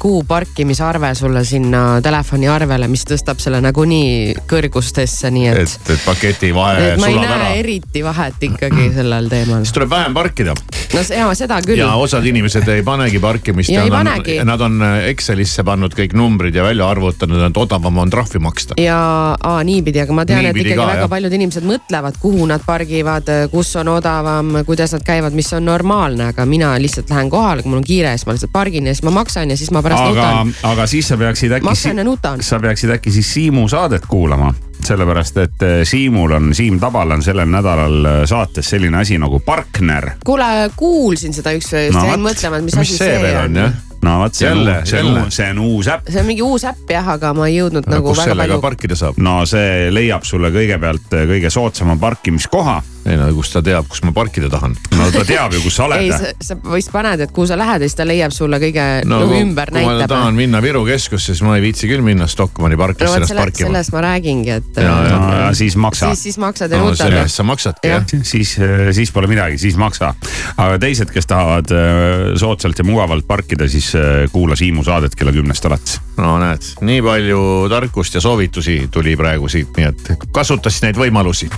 [0.00, 6.54] kuu parkimisarve sulle sinna telefoniarvele, mis tõstab selle nagunii kõrgustesse, nii et, et, et paketi
[6.56, 7.52] vahe et ma ei sulab näe ära.
[7.60, 9.66] eriti vahet ikkagi sellel teemal.
[9.66, 11.92] siis tuleb vähem parkida no see- jaa, seda küll ja.
[12.00, 14.40] osad inimesed ei panegi parkimist Ja ei nad panegi.
[14.40, 18.80] on, nad on Excelisse pannud kõik numbrid ja välja arvutanud, et odavam on trahvi maksta.
[18.80, 21.10] ja aa, niipidi, aga ma tean, et ikkagi ka, väga jah.
[21.12, 26.30] paljud inimesed mõtlevad, kuhu nad pargivad, kus on odavam, kuidas nad käivad, mis on normaalne,
[26.34, 29.06] aga mina lihtsalt lähen kohale, kui mul on kiire, siis ma lihtsalt pargin ja siis
[29.06, 32.06] ma maksan ja siis ma pärast aga nutan., aga siis sa peaksid äkki, maksan ja
[32.06, 32.42] nutan.
[32.44, 34.54] sa peaksid äkki siis Siimu saadet kuulama,
[34.86, 39.40] sellepärast et eh, Siimul on, Siim Tabal on sellel nädalal eh, saates selline asi nagu
[39.44, 40.10] partner.
[40.24, 42.30] kuule, kuulsin seda ükspäev, just No jäin vot.
[42.30, 43.72] mõtlema, et mis mis asi see see on on.
[44.02, 46.08] no vot, see on Jälle,, see on jälle., see on uus äpp.
[46.10, 48.62] see on mingi uus äpp jah, aga ma ei jõudnud nagu kus väga sellega palju.
[48.68, 49.18] parkida saab?
[49.18, 52.80] no see leiab sulle kõigepealt eh, kõige soodsama parkimiskoha.
[53.08, 54.74] Ei no kust ta teab, kus ma parkida tahan?
[54.96, 56.42] no ta teab ju, kus sa ei, oled.
[56.44, 59.38] sa vist paned, et kuhu sa lähed ja siis ta leiab sulle kõige no, nagu
[59.40, 60.12] ümber kui ma näitab.
[60.14, 63.38] tahan minna Viru keskusse, siis ma ei viitsi küll minna Stockmanni no parklisse vot ennast
[63.38, 63.70] parkima.
[63.70, 65.16] sellest ma räägingi, et Ja, ja.
[65.16, 67.24] no ja siis maksa siis, siis maksad ja no nutad selle.
[67.24, 68.24] eest sa maksadki jah Jah..
[68.26, 68.54] siis,
[68.96, 70.12] siis pole midagi, siis maksa.
[70.56, 73.92] aga teised, kes tahavad eh, soodsalt ja mugavalt parkida, siis
[74.32, 76.00] kuula Siimu saadet kella kümnest alates.
[76.20, 77.40] No näed, nii palju
[77.72, 81.50] tarkust ja soovitusi tuli praegu siit, nii et kasuta siis neid võimalusi.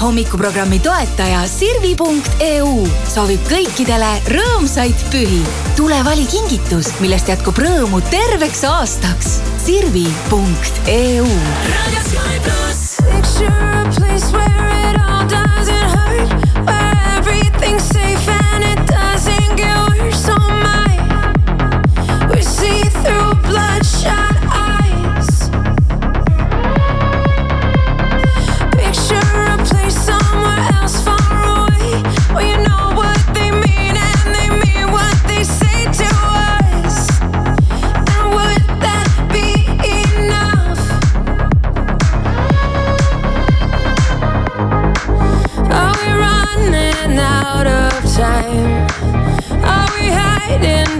[0.00, 5.42] hommikuprogrammi toetaja Sirvi.eu soovib kõikidele rõõmsaid pühi.
[5.76, 9.40] tule vali kingitus, millest jätkub rõõmu terveks aastaks.
[9.64, 11.26] Sirvi.eu.
[13.10, 14.59] Picture a place where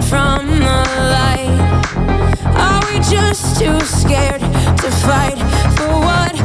[0.01, 0.79] from the
[1.13, 1.59] light?
[2.57, 5.37] Are we just too scared to fight
[5.77, 6.40] for what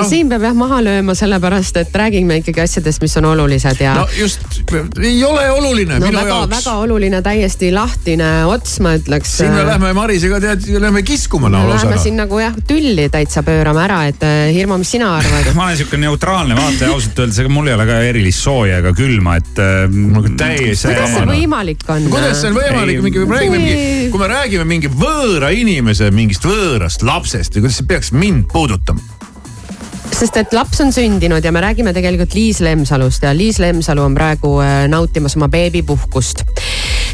[0.00, 3.94] no siin peab jah maha lööma, sellepärast et räägime ikkagi asjadest, mis on olulised ja
[4.00, 4.44] no just,
[5.00, 6.76] ei ole oluline no minu väga, jaoks väga.
[6.84, 9.36] oluline, täiesti lahtine ots, ma ütleks.
[9.40, 12.02] siin me lähme Marisega tead, lähme kiskuma me lausa läheme.
[12.02, 15.52] siin nagu jah, tülli täitsa pöörame ära, et äh, Hirmu, mis sina arvad?
[15.58, 18.94] ma olen siuke neutraalne vaataja ausalt öeldes, ega mul ei ole ka erilist sooja ega
[18.96, 20.00] külma, et äh,
[20.40, 22.10] täiesti kuidas see võimalik on?
[22.12, 26.46] kuidas see on võimalik, mingi, me räägime mingi, kui me räägime mingi võõra inimese mingist
[26.46, 29.20] võõrast lapsest ja kuidas see peaks mind puudutama?
[30.20, 34.14] Sest et laps on sündinud ja me räägime tegelikult Liis Lemsalust ja Liis Lemsalu on
[34.14, 36.44] praegu äh, nautimas oma beebipuhkust.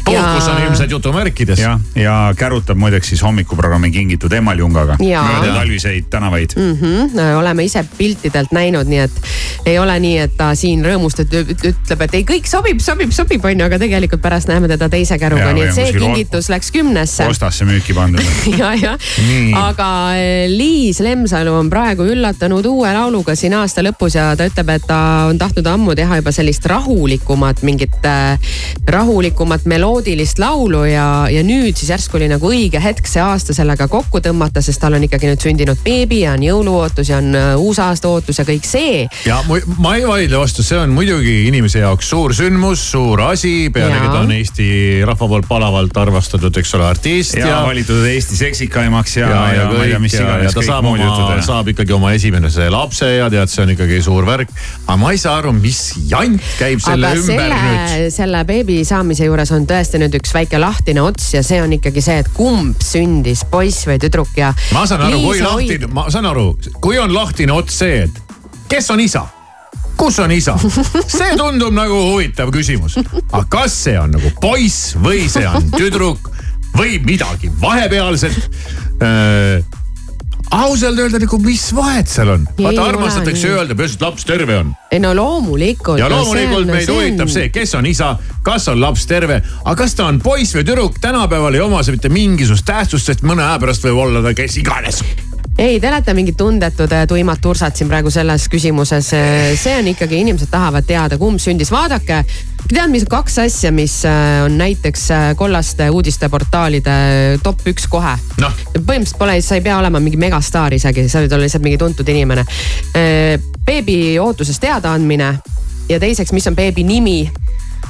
[0.07, 1.59] Puhkus on ilmselt jutumärkides.
[1.59, 6.55] jah, ja kärutab muideks siis hommikuprogrammi Kingitud Emaljungaga mööda talviseid tänavaid.
[6.55, 6.73] mm.
[6.81, 9.21] -hmm, oleme ise piltidelt näinud, nii et
[9.65, 13.65] ei ole nii, et ta siin rõõmustab, ütleb, et ei, kõik sobib, sobib, sobib, onju,
[13.65, 17.27] aga tegelikult pärast näeme teda teise käruga, nii et on see kingitus läks kümnesse.
[17.27, 18.23] ostasse müüki pandud.
[18.59, 18.95] ja, ja
[19.27, 24.47] Nii., aga eh, Liis Lemsalu on praegu üllatanud uue lauluga siin aasta lõpus ja ta
[24.47, 24.99] ütleb, et ta
[25.31, 28.39] on tahtnud ammu teha juba sellist rahulikumat, mingit äh,
[28.87, 29.65] rahulikumat
[29.97, 34.19] meloodilist laulu ja, ja nüüd siis järsku oli nagu õige hetk see aasta sellega kokku
[34.21, 38.11] tõmmata, sest tal on ikkagi nüüd sündinud beebi ja on jõuluootus ja on äh, uusaasta
[38.11, 39.07] ootus ja kõik see.
[39.25, 43.71] ja mu- ma ei vaidle vastu, see on muidugi inimese jaoks suur sündmus, suur asi,
[43.73, 44.67] pealegi ta on Eesti
[45.07, 49.65] rahva poolt palavalt armastatud, eks ole, artist ja, valitud Eesti seksikaimaks ja, ja, ja, ja,
[49.65, 52.69] ja ma ei tea, kõik mis iganes ta kõik saab oma saab ikkagi oma esimese
[52.73, 54.53] lapse ja tead, see on ikkagi suur värk.
[54.85, 58.79] aga ma ei saa aru, mis jant käib selle aga ümber selle nüüd., selle beebi
[58.85, 62.29] saamise juures on tõesti nüüd üks väike lahtine ots ja see on ikkagi see, et
[62.35, 64.51] kumb sündis, poiss või tüdruk ja.
[64.75, 66.49] ma saan aru, kui lahtine, ma saan aru,
[66.83, 68.21] kui on lahtine ots see, et
[68.67, 69.23] kes on isa
[69.97, 70.57] kus on isa?
[71.07, 72.99] see tundub nagu huvitav küsimus.
[73.31, 76.31] aga kas see on nagu poiss või see on tüdruk
[76.77, 78.37] või midagi vahepealset
[79.01, 79.76] äh,?
[80.51, 82.47] Ausalt öelda nagu, mis vahet seal on?
[82.59, 84.73] Vaata armastatakse öelda, peaasi, et laps terve on.
[84.91, 85.99] ei no loomulikult.
[85.99, 90.07] ja loomulikult meid huvitab see, kes on isa, kas on laps terve, aga kas ta
[90.07, 93.87] on poiss või tüdruk, tänapäeval ei oma see mitte mingisugust tähtsust, sest mõne aja pärast
[93.87, 95.03] võib olla ta kes iganes.
[95.57, 99.09] ei, te olete mingid tundetud äh, tuimad tursad siin praegu selles küsimuses.
[99.57, 102.23] see on ikkagi, inimesed tahavad teada, kumb sündis, vaadake.
[102.67, 106.97] tead, mis kaks asja, mis äh, on näiteks äh, kollaste uudisteportaalide
[107.43, 111.33] top üks kohe noh, põhimõtteliselt pole, sa ei pea olema mingi megastaar isegi, sa võid
[111.33, 112.45] olla lihtsalt mingi tuntud inimene.
[113.65, 115.33] beebi ootusest teadaandmine
[115.89, 117.19] ja teiseks, mis on beebi nimi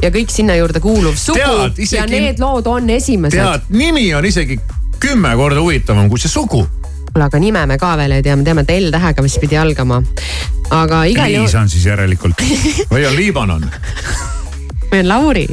[0.02, 3.40] ja kõik sinna juurde kuuluv sugu Tead, isegi- ja need lood on esimesed.
[3.40, 4.60] tead, nimi on isegi
[5.00, 6.66] kümme korda huvitavam kui see sugu.
[7.22, 10.02] Aga nime me ka veel ei tea, me teame, et L-tähega vist pidi algama.
[10.70, 12.42] aga igal Liis juhul, on siis järelikult.
[12.92, 13.66] või on Liibanon,
[14.92, 15.48] meil on Lauri,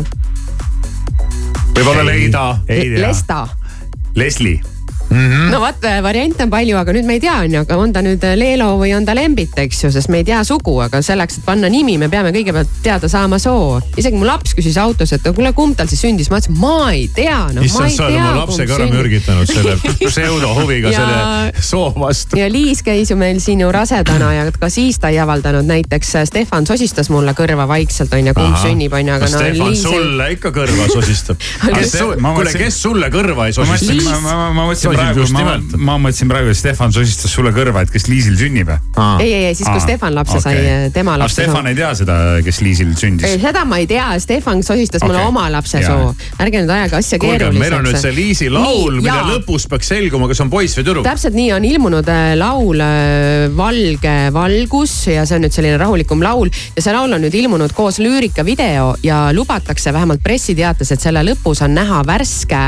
[1.75, 2.47] võib-olla Leida.
[2.69, 4.74] ei tea.
[5.15, 5.29] Lesta.
[5.35, 5.51] Leslie.
[5.51, 8.25] no vot, variante on palju, aga nüüd me ei tea, onju, aga on ta nüüd
[8.39, 11.45] Leelo või on ta Lembit, eks ju, sest me ei tea sugu, aga selleks, et
[11.47, 13.81] panna nimi, me peame kõigepealt teada saama soo.
[13.97, 17.07] isegi mu laps küsis autos, et kuule, kumb tal siis sündis, ma ütlesin, ma ei
[17.15, 18.25] tea, ma issand, ei sa oled tea.
[18.31, 19.77] oma lapse ka ära mürgitanud selle
[20.11, 22.39] pseudohuviga Ja- selle soo vastu.
[22.39, 26.15] ja Liis käis ju meil siin ju rasedana ja ka siis ta ei avaldanud, näiteks
[26.21, 30.31] äh, Stefan sosistas mulle kõrva vaikselt onju, kumb sünnib onju, aga no Stefan Liis sulle
[30.37, 31.41] ikka kõrva sosistab?
[32.25, 34.21] ma kuule, kes sulle kõrva ei ma mõtlesin, sosista?
[34.21, 37.85] ma, ma, ma mõtlesin praegu just, ma, ma mõtlesin praegu, et Stefan sosistas sulle kõrva,
[37.85, 38.73] et kes Liisil sünnib.
[38.73, 40.57] ei, ei, ei siis kui Stefan lapse sai,
[40.95, 44.09] tema aga lapse Stefan ei tea seda, kes Liisil sündis ei, seda ma ei tea,
[44.23, 45.33] Stefan sosistas mulle Okei.
[45.35, 45.93] oma lapse Jaa.
[45.93, 46.15] soo.
[46.41, 48.17] ärge nüüd ajage asja kuulge, meil on nüüd see keeruliseks.
[48.17, 49.27] Liisi laul, mille jaa.
[49.35, 51.07] lõpus peaks selguma, kas on poiss või tüdruk.
[51.07, 56.23] täpselt nii on ilmunud äh, laul äh, Valge valgus ja see on nüüd selline rahulikum
[56.25, 61.25] laul ja see laul on nüüd ilmunud koos lüürikavideo ja lubatakse vähemalt pressiteates, et selle
[61.27, 62.63] lõpus on näha värske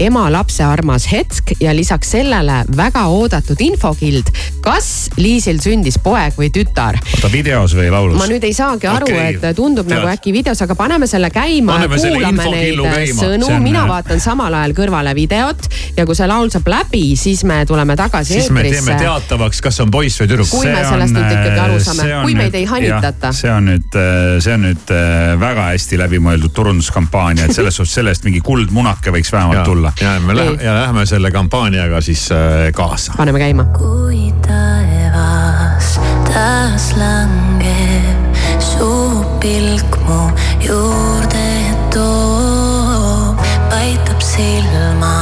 [0.00, 4.30] ema-lapse armas hetk ja lisaks sellele väga oodatud infokild,
[4.62, 8.18] kas Liisil sündis poeg või tütar oota, videos või laulus?
[8.20, 9.98] ma nüüd ei saagi aru okay,, et tundub tead.
[9.98, 13.20] nagu äkki videos, aga paneme selle käima Paneme ja selle kuulame neid infokillu käima.
[13.20, 17.04] sõnu See, on- mina vaatan samal ajal kõrvale videot ja kui see laul saab läbi,
[17.18, 18.98] siis me tuleme tagasi siis me teeme eetrisse.
[19.02, 20.50] teatavaks, kas on poiss või tüdruk.
[20.52, 23.32] Kui me sellest nüüd ikkagi aru saame, kui meid ei hanitata.
[23.36, 23.98] see on nüüd,
[24.44, 29.32] see on nüüd äh, väga hästi läbimõeldud turunduskampaania, et selles suhtes sellest mingi kuldmunake võiks
[29.32, 29.92] vähemalt tulla.
[30.00, 31.30] ja me lähme ja lähme selle
[31.62, 33.12] kampaaniaga siis äh, kaasa.
[33.16, 33.64] paneme käima.
[33.64, 41.50] kui taevas taas langeb, su pilk mu juurde
[41.94, 43.38] toob,
[43.70, 45.14] paitab silma,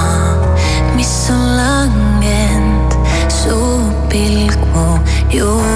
[0.96, 2.96] mis on langenud,
[3.28, 3.60] su
[4.08, 4.96] pilk mu
[5.30, 5.69] juurde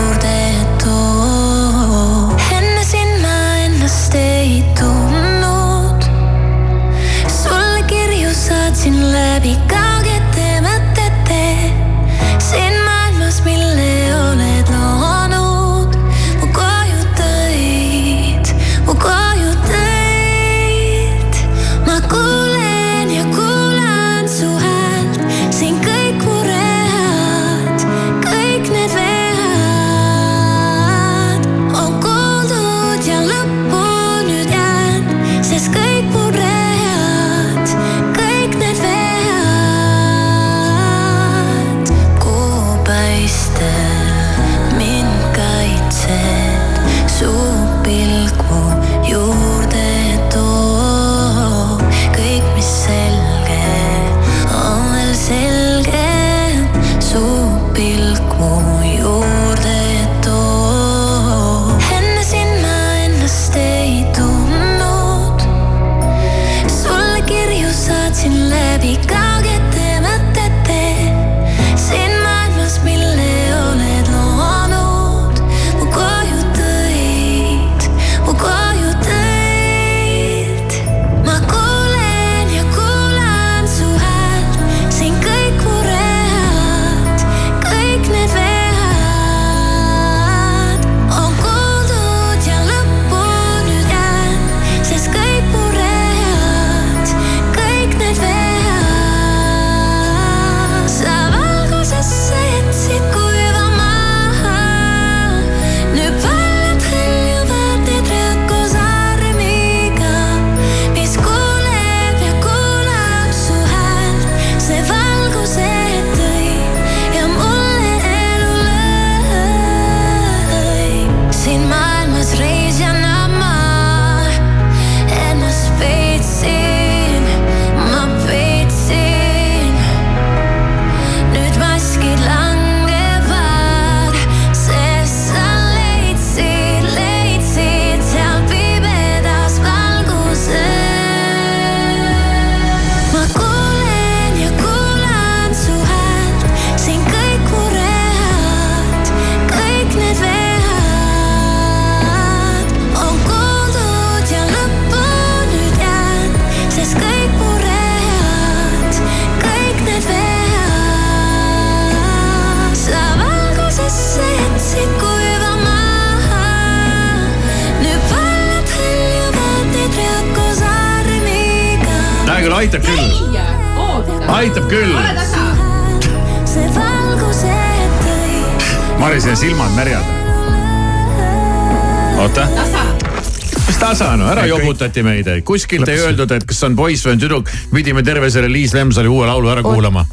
[184.84, 187.50] jobutati meid, kuskilt ei öeldud, et kas on poiss või on tüdruk.
[187.72, 190.04] pidime terve selle Liis Lemsali uue laulu ära kuulama.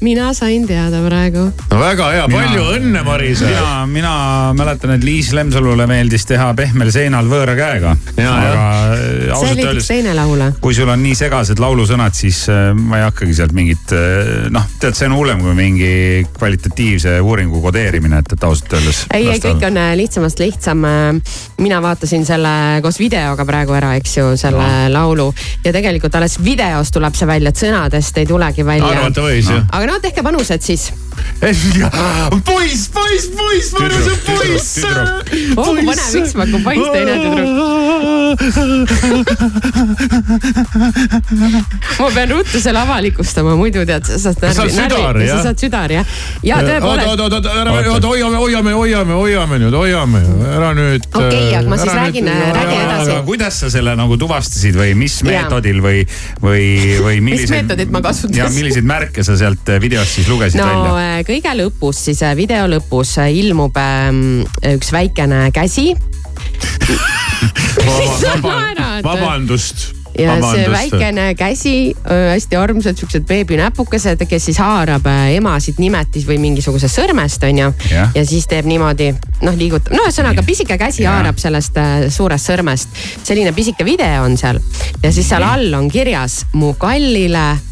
[0.00, 1.52] mina sain teada praegu.
[1.70, 3.44] no väga hea, Mina- palju õnne, Marise.
[3.46, 7.96] mina, mina mäletan, et Liis Lemsalule meeldis teha pehmel seinal võõra käega.
[8.16, 8.81] Ja, aga
[9.36, 10.44] ausalt öeldes, teine laul.
[10.60, 13.94] kui sul on nii segased laulusõnad, siis äh, ma ei hakkagi sealt mingit,
[14.52, 15.92] noh, tead, see on hullem kui mingi
[16.38, 19.04] kvalitatiivse uuringu kodeerimine, et, et ausalt öeldes.
[19.14, 20.86] ei, ei kõik on äh, lihtsamast lihtsam.
[21.62, 24.92] mina vaatasin selle koos videoga praegu ära, eks ju, selle no.
[24.92, 25.28] laulu
[25.64, 28.90] ja tegelikult alles videos tuleb see välja, et sõnadest ei tulegi välja.
[28.98, 29.58] arvata võis No.
[29.58, 29.66] jah.
[29.72, 30.92] aga no tehke panused siis.
[32.46, 34.68] poiss, poiss, poiss, mõnus poiss.
[35.56, 37.48] oh kui põnev, üks pakub poiss, teine tüdruk.
[41.98, 45.36] ma pean ruttu selle avalikustama, muidu tead, sa saad Sa saad südar, jah?
[45.36, 46.06] sa saad südar jah.
[46.46, 51.02] ja oot, tõepoolest, oot, oot, ära, oota, hoiame, hoiame, hoiame, hoiame nüüd, hoiame, ära nüüd.
[51.10, 53.10] Okei, aga ma siis räägin, räägin edasi.
[53.10, 56.04] aga kuidas sa selle nagu tuvastasid või mis meetodil või,
[56.42, 56.64] või,
[57.02, 57.56] või milliseid.
[57.58, 58.38] meetodit ma kasutasin?
[58.40, 60.92] ja milliseid märke sa sealt videost siis lugesid välja?
[61.02, 64.44] Äh, kõige lõpus siis äh, video lõpus äh, ilmub ähm,
[64.74, 65.92] üks väikene käsi.
[68.42, 69.02] naerad.
[69.04, 69.90] vabandust.
[70.18, 71.74] ja see väikene käsi,
[72.04, 77.70] hästi armsad siuksed beebinäpukesed, kes siis haarab emasid nimetis või mingisugusest sõrmest onju.
[77.90, 79.08] Ja siis teeb niimoodi
[79.40, 81.16] noh, liigutab, no ühesõnaga pisike käsi Jah.
[81.16, 81.80] haarab sellest
[82.12, 83.02] suurest sõrmest.
[83.24, 84.60] selline pisike video on seal
[85.02, 87.71] ja siis seal all on kirjas mu kallile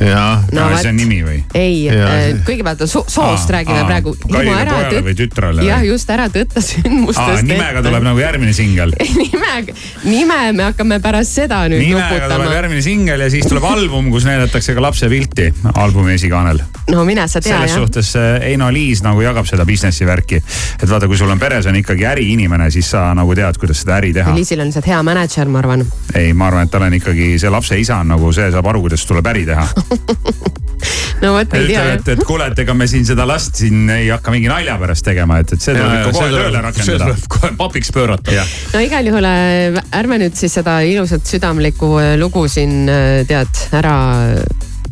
[0.00, 1.36] jah, no see on nimi või?
[1.54, 2.14] ei Jaa,,
[2.46, 4.14] kõigepealt on so soost Aa, räägime aa, praegu.
[4.22, 5.68] kallile pojale või tütrele või?
[5.68, 7.44] jah, just ära tõtta sündmustest.
[7.46, 8.94] nimega tuleb nagu järgmine singel.
[9.22, 12.56] nimega, nime me hakkame pärast seda nüüd nimega tuleb nuputama.
[12.58, 16.62] järgmine singel ja siis tuleb album, kus näidatakse ka lapse pilti albumi esikaanel.
[16.90, 17.84] no mine sa tea selles jah.
[17.84, 20.42] suhtes äh, Eino Liis nagu jagab seda businessi värki.
[20.82, 23.98] et vaata, kui sul on peres on ikkagi äriinimene, siis sa nagu tead, kuidas seda
[24.00, 24.34] äri teha.
[24.34, 25.86] Liisil on lihtsalt hea mänedžer, ma arvan.
[26.14, 28.84] ei, ma arvan, et tal on ikkagi see lapse isa on nagu see saab aru,
[28.88, 29.66] kuidas tuleb äri teha.
[31.22, 34.08] no vot, ei tea et, et kuule, et ega me siin seda last siin ei
[34.12, 37.14] hakka mingi nalja pärast tegema, et, et see tuleb ikka kohe tööle rakendada.
[37.36, 38.44] kohe papiks pöörata.
[38.74, 43.64] no igal juhul äh, ärme nüüd siis seda ilusat südamlikku äh, lugu siin äh, tead
[43.80, 43.96] ära,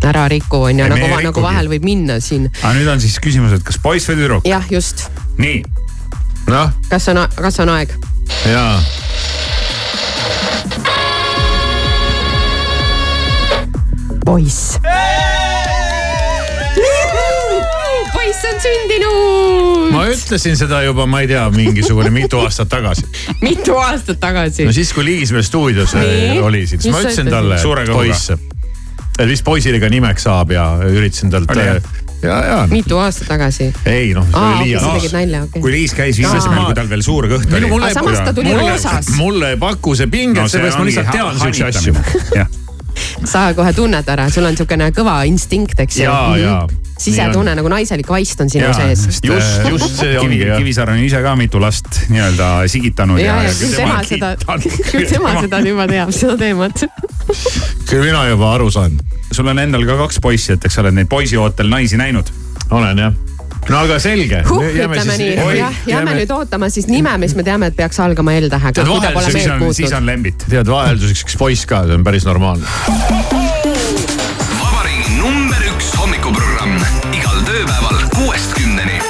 [0.03, 2.49] ära riku on ju, nagu nagu vahel võib minna siin.
[2.62, 4.49] aga nüüd on siis küsimus, et kas poiss või tüdruk?
[4.49, 5.09] jah, just,
[5.43, 5.62] nii,
[6.51, 7.97] noh, kas on, kas on aeg?
[8.49, 8.76] jaa.
[14.33, 14.78] poiss.
[18.12, 23.05] poiss on sündinud ma ütlesin seda juba, ma ei tea, mingisugune mitu aastat tagasi.
[23.45, 24.72] mitu aastat tagasi no.
[24.72, 26.39] siis, kui Liis veel stuudios Nii?
[26.41, 27.61] oli, siis Mis ma ütlesin talle,
[27.93, 31.53] poiss, et vist poisile ka nimeks saab ja üritasin talt.
[31.53, 31.68] Oli,
[32.24, 33.68] ja ja, mitu aastat tagasi?
[33.85, 35.76] ei noh, see aa, oli liialt tegid nalja, okei kui.
[35.76, 37.93] Liis käis viimasel, kui tal veel suur kõht oli.
[37.93, 39.12] Samas ta tuli roosas.
[39.20, 42.61] mulle ei paku see pinget no,, seepärast ma lihtsalt tean siukseid asju.
[43.28, 46.08] Sa kohe tunned ära, sul on niisugune kõva instinkt, eks ju.
[46.08, 46.62] Jaa.
[47.02, 49.00] sisetunne nagu naiselik vaist on sinu sees.
[49.24, 50.60] Just- just see ongi, Kivi, jah.
[50.60, 54.30] Kivisaar on ise ka mitu last nii-öelda sigitanud ja, ja, ja küll tema seda,
[54.92, 56.84] küll tema seda juba teab, seda teemat.
[57.90, 59.00] küll mina juba aru saan.
[59.32, 62.30] sul on endal ka kaks poissi, et eks sa oled neid poisiootel naisi näinud.
[62.70, 63.18] olen jah.
[63.70, 64.42] No aga selge.
[64.48, 68.34] huh, ütleme nii, jah, jääme nüüd ootama siis nime, mis me teame, et peaks algama
[68.40, 70.46] L-tähega, Tead, kui ta vahel pole siis on lembit.
[70.50, 72.66] tead vahelduseks üks poiss ka, see on päris normaalne.
[74.58, 76.78] vabariigi number üks hommikuprogramm
[77.14, 79.00] igal tööpäeval kuuest kümneni.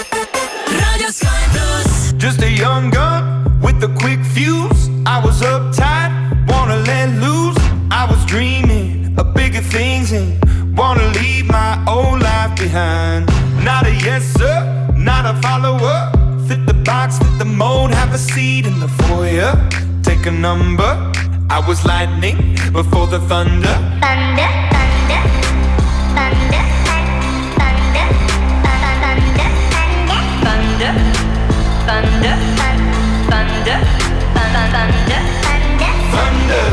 [2.22, 3.24] Just a young gun
[3.61, 4.88] with a quick fuse.
[5.05, 6.12] I was uptight,
[6.46, 7.59] wanna let loose.
[7.90, 10.38] I was dreaming of bigger things and
[10.78, 13.26] wanna leave my old life behind.
[13.64, 14.41] Not a yes sir,
[15.33, 15.99] a follower.
[16.47, 19.53] Fit the box, fit the mold, have a seat in the foyer.
[20.03, 20.93] Take a number.
[21.51, 22.39] I was lightning
[22.72, 23.76] before the thunder.
[24.05, 25.20] Thunder, thunder,
[26.16, 26.62] thunder,
[27.59, 28.14] thunder,
[28.91, 29.43] thunder,
[30.26, 30.95] thunder,
[31.89, 32.37] thunder,
[33.30, 36.64] thunder, thunder, Thunder, thunder.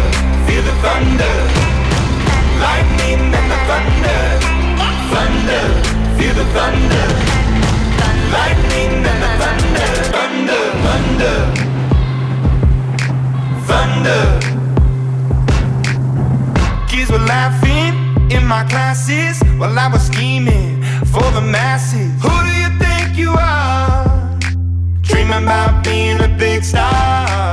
[0.46, 1.36] feel the thunder.
[2.66, 4.22] Lightning and the thunder.
[5.14, 5.64] Thunder,
[6.18, 7.29] feel the thunder.
[18.64, 20.84] My classes while I was scheming
[21.14, 22.12] for the masses.
[22.22, 24.38] Who do you think you are?
[25.02, 27.49] Dreaming about being a big star.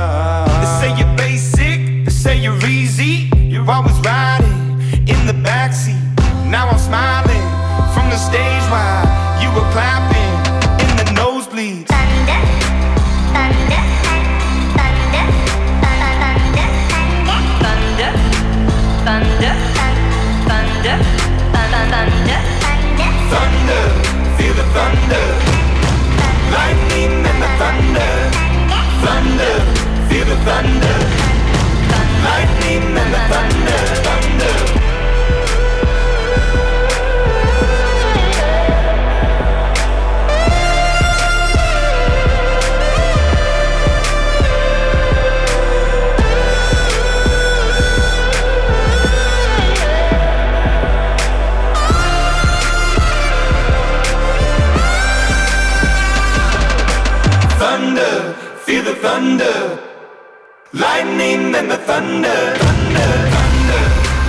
[61.27, 62.55] Lightning and the thunder.
[62.55, 63.83] Thunder, thunder,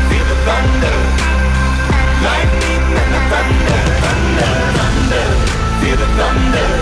[0.09, 0.97] feel the thunder.
[2.27, 3.81] Lightning and the thunder.
[4.03, 5.27] Thunder, thunder,
[5.81, 6.78] feel the thunder.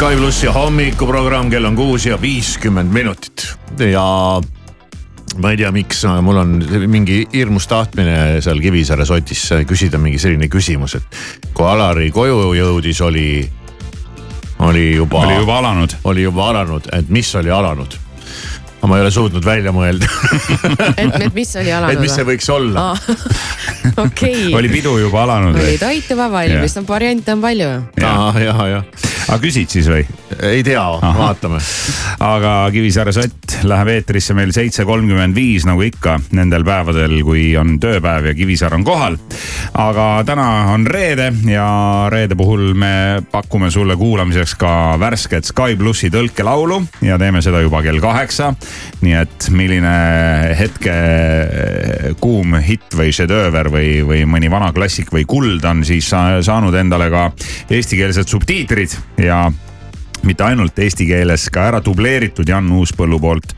[0.00, 3.42] Sky plussi hommikuprogramm, kell on kuus ja viiskümmend minutit
[3.84, 4.04] ja
[5.36, 6.54] ma ei tea, miks, mul on
[6.88, 11.20] mingi hirmus tahtmine seal Kivisaare sotis küsida mingi selline küsimus, et
[11.52, 13.26] kui Alari koju jõudis, oli,
[14.64, 15.20] oli juba.
[15.26, 15.98] Oli juba alanud.
[16.08, 17.98] oli juba alanud, et mis oli alanud.
[18.80, 20.08] Aga ma ei ole suutnud välja mõelda,
[21.02, 22.90] et, et mis oli alanud et mis see võiks olla.
[24.06, 25.78] okei, oli pidu juba alanud oli või?
[25.82, 27.70] toit juba valmis, no variante on palju.
[28.00, 28.82] ja, ja, ja
[29.30, 30.02] aga küsid siis või?
[30.46, 31.60] ei tea, vaatame.
[32.24, 37.76] aga Kivisaare sott läheb eetrisse meil seitse kolmkümmend viis nagu ikka nendel päevadel, kui on
[37.82, 39.18] tööpäev ja Kivisaar on kohal.
[39.78, 41.66] aga täna on reede ja
[42.12, 47.82] reede puhul me pakume sulle kuulamiseks ka värsket Sky plussi tõlkelaulu ja teeme seda juba
[47.86, 48.54] kell kaheksa.
[49.00, 49.94] Nii et milline
[50.58, 50.94] hetke
[52.20, 56.74] kuum hitt või šedööver või, või mõni vana klassik või kuld on siis sa- saanud
[56.74, 57.30] endale ka
[57.70, 59.46] eestikeelsed subtiitrid ja
[60.22, 63.54] mitte ainult eesti keeles, ka ära dubleeritud Jan Uuspõllu poolt.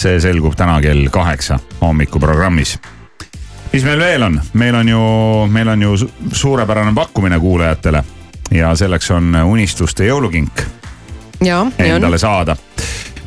[0.00, 2.78] see selgub täna kell kaheksa hommikuprogrammis.
[3.72, 5.00] mis meil veel on, meil on ju,
[5.46, 8.04] meil on ju su- suurepärane pakkumine kuulajatele
[8.50, 10.64] ja selleks on unistuste jõulukink
[11.78, 12.18] nii on endale.
[12.18, 12.56] saada.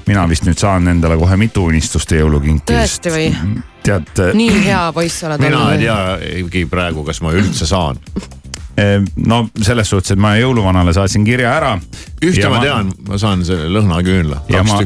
[0.08, 2.66] Mina vist nüüd saan endale kohe mitu unistuste jõulukinki.
[2.72, 3.28] tõesti või?
[3.84, 6.24] tead, nii hea poiss oled mina ei olnud.
[6.24, 8.00] teagi praegu, kas ma üldse saan.
[9.28, 11.76] no selles suhtes, et ma jõuluvanale saatsin kirja ära.
[12.24, 14.44] ühte ma tean, ma saan selle lõhnaküünla.
[14.50, 14.82] ja ma,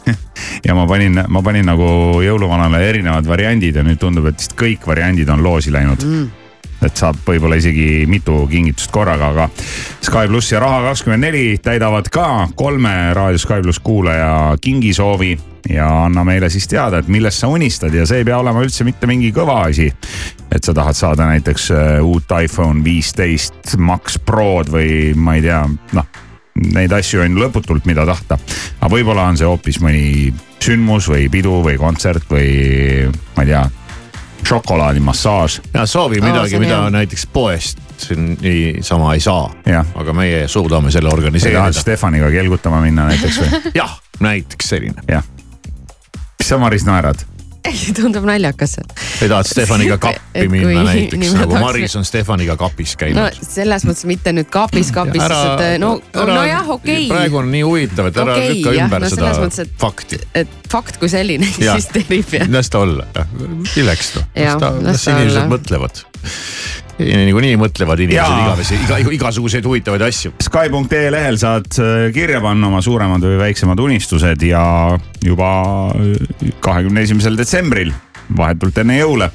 [0.66, 4.86] ja ma panin, ma panin nagu jõuluvanale erinevad variandid ja nüüd tundub, et vist kõik
[4.86, 6.28] variandid on loosi läinud mm..
[6.82, 9.48] Et saab võib-olla isegi mitu kingitust korraga, aga
[10.00, 15.36] Sky pluss ja Raha kakskümmend neli täidavad ka kolme Raadio Sky pluss kuulaja kingisoovi
[15.68, 18.86] ja anna meile siis teada, et millest sa unistad ja see ei pea olema üldse
[18.88, 19.90] mitte mingi kõva asi.
[20.50, 25.62] et sa tahad saada näiteks äh, uut iPhone viisteist Max Prod või ma ei tea,
[25.92, 26.10] noh
[26.60, 28.38] neid asju on lõputult, mida tahta.
[28.80, 33.64] aga võib-olla on see hoopis mõni sündmus või pidu või kontsert või ma ei tea,
[34.48, 35.60] šokolaadimassaaž.
[35.74, 36.90] ja soovi midagi on mida hea.
[36.90, 37.78] näiteks poest
[38.40, 39.50] niisama ei saa.
[39.94, 41.72] aga meie suudame selle sa tahad organiseerida.
[41.72, 43.62] Stefaniga kelgutama minna näiteks või?
[43.80, 45.02] jah, näiteks selline.
[45.08, 45.24] jah.
[46.38, 47.26] mis sa, Maris, naerad?
[47.96, 48.76] Tundub naljakas.
[49.20, 53.40] või tahad Stefaniga kappi minna näiteks nagu tahaks- Maris on Stefaniga kapis no käinud.
[53.44, 58.10] selles mõttes mitte nüüd kapis, kapis, sest et no, nojah, okei praegu on nii huvitav,
[58.10, 60.20] et ära Okei, lükka jah, ümber no seda mõttes, et- fakti.
[60.34, 62.46] et fakt kui selline eksisteerib ja.
[62.50, 63.06] las ta olla,
[63.76, 66.04] milleks noh, las ta, las inimesed mõtlevad.
[67.00, 70.34] Niikuinii mõtlevad inimesed igavesi, iga, igasuguseid huvitavaid asju.
[70.44, 74.62] Sky.ee lehel saad äh, kirja panna oma suuremad või väiksemad unistused ja
[75.24, 75.50] juba
[75.96, 77.92] äh, kahekümne esimesel detsembril
[78.36, 79.30] vahetult enne jõule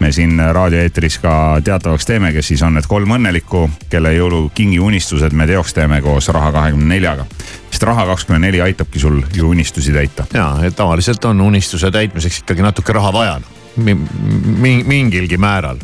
[0.00, 1.32] me siin raadioeetris ka
[1.64, 6.28] teatavaks teeme, kes siis on need kolm õnnelikku, kelle jõulukingi unistused me teoks teeme koos
[6.34, 7.26] Raha kahekümne neljaga.
[7.70, 10.26] sest Raha kakskümmend neli aitabki sul ju unistusi täita.
[10.34, 13.40] ja, et tavaliselt on unistuse täitmiseks ikkagi natuke raha vaja
[13.76, 13.96] mi,.
[14.56, 15.78] Mi, mingilgi määral.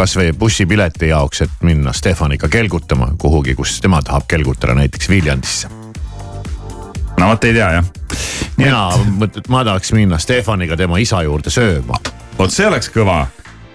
[0.00, 5.68] Kasvõi bussipileti jaoks, et minna Stefaniga kelgutama kuhugi, kus tema tahab kelgutada, näiteks Viljandisse.
[7.18, 7.90] no vot ei tea jah.
[8.56, 8.86] mina
[9.18, 12.00] mõtlen, et ma tahaks minna Stefaniga tema isa juurde sööma.
[12.38, 13.26] vot see oleks kõva.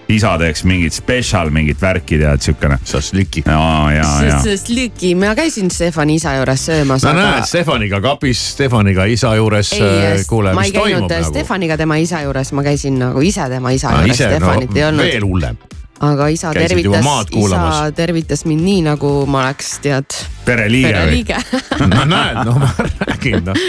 [0.08, 2.78] isa teeks mingit spetsial, mingit värki tead siukene.
[2.84, 3.44] sa oled liki.
[3.46, 3.60] ja,
[3.94, 4.40] ja, ja.
[4.42, 9.34] sest Lüki, ma käisin Stefani isa juures söömas, no aga näed, Stefaniga kapis, Stefaniga isa
[9.38, 9.72] juures.
[9.78, 11.30] ei, kuule, ma mis toimub nagu.
[11.30, 14.76] Stefaniga tema isa juures, ma käisin nagu ise tema isa Ah, juures, ise, no Stefanit
[14.76, 15.04] ei olnud.
[15.06, 15.58] veel hullem.
[16.00, 21.22] Aga isa Käisid tervitas isa tervitas mind nii nagu ma oleks tead pereliige või?
[21.24, 21.38] pereliige.
[21.94, 22.72] no näed, no ma
[23.06, 23.62] räägin noh,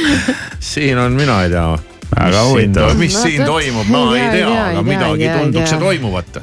[0.59, 1.69] siin on, mina ei tea.
[2.07, 2.93] Väga huvitav.
[2.95, 5.33] mis No siin toimub, ma ei tea, aga midagi
[5.67, 6.39] see toimuvat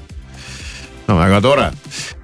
[1.08, 1.66] no väga tore,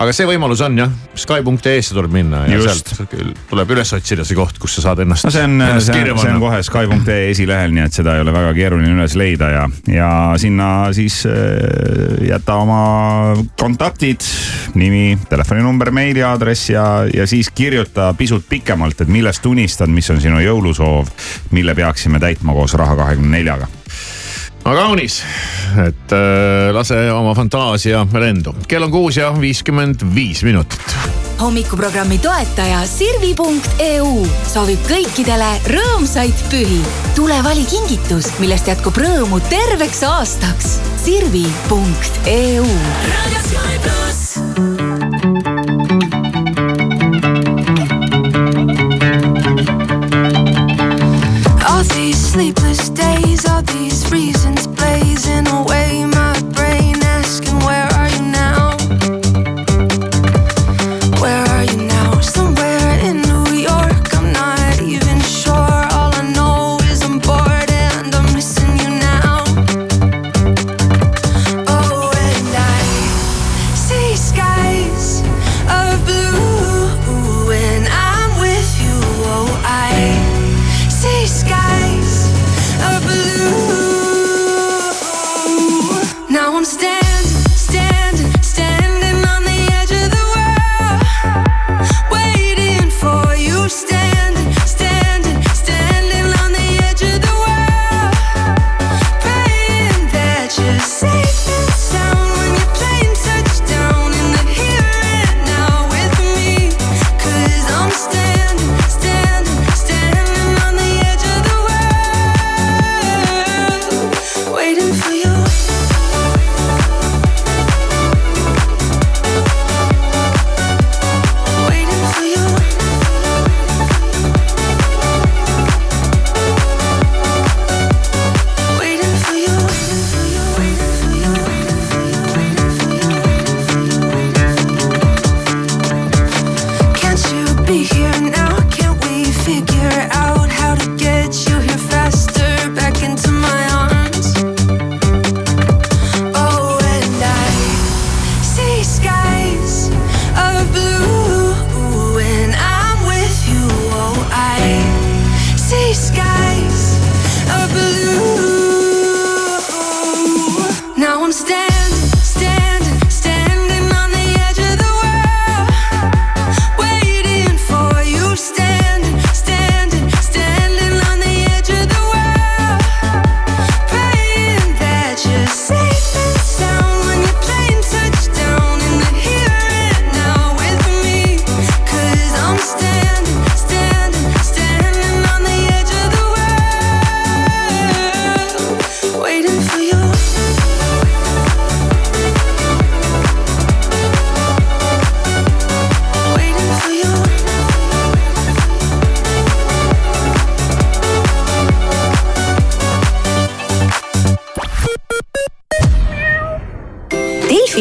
[0.00, 2.92] aga see võimalus on jah, Skype.ee-sse tuleb minna ja Just.
[2.96, 3.14] sealt
[3.50, 5.26] tuleb üles otsida see koht, kus sa saad ennast.
[5.26, 8.34] no see on, see on, see on kohe Skype.ee esilehel, nii et seda ei ole
[8.34, 10.10] väga keeruline üles leida ja, ja
[10.40, 11.34] sinna siis äh,
[12.30, 12.80] jäta oma
[13.60, 14.24] kontaktid,
[14.80, 20.40] nimi, telefoninumber, meiliaadress ja, ja siis kirjuta pisut pikemalt, et millest unistad, mis on sinu
[20.44, 21.12] jõulusoov,
[21.56, 23.68] mille peaksime täitma koos Raha24-ga
[24.64, 25.20] no kaunis,
[25.86, 28.54] et äh, lase oma fantaasia lendu.
[28.68, 30.96] kell on kuus ja viiskümmend viis minutit.
[31.40, 36.82] hommikuprogrammi toetaja Sirvi.eu soovib kõikidele rõõmsaid pühi.
[37.16, 40.78] tule vali kingitus, millest jätkub rõõmu terveks aastaks.
[41.04, 42.68] Sirvi.eu.
[52.10, 55.89] these sleepless days, all these reasons blazing away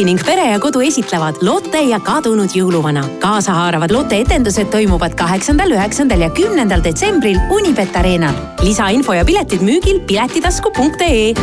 [0.00, 3.02] Delfi ning Pere ja Kodu esitlevad Lotte ja kadunud jõuluvana.
[3.20, 8.32] kaasahaaravad Lotte etendused toimuvad kaheksandal, üheksandal ja kümnendal detsembril Unibet Arenal.
[8.62, 11.34] lisainfo ja piletid müügil piletitasku.ee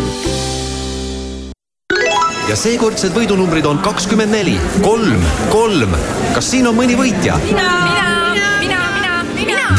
[2.49, 5.21] ja seekordsed võidunumbrid on kakskümmend neli, kolm,
[5.53, 5.93] kolm.
[6.33, 7.37] kas siin on mõni võitja?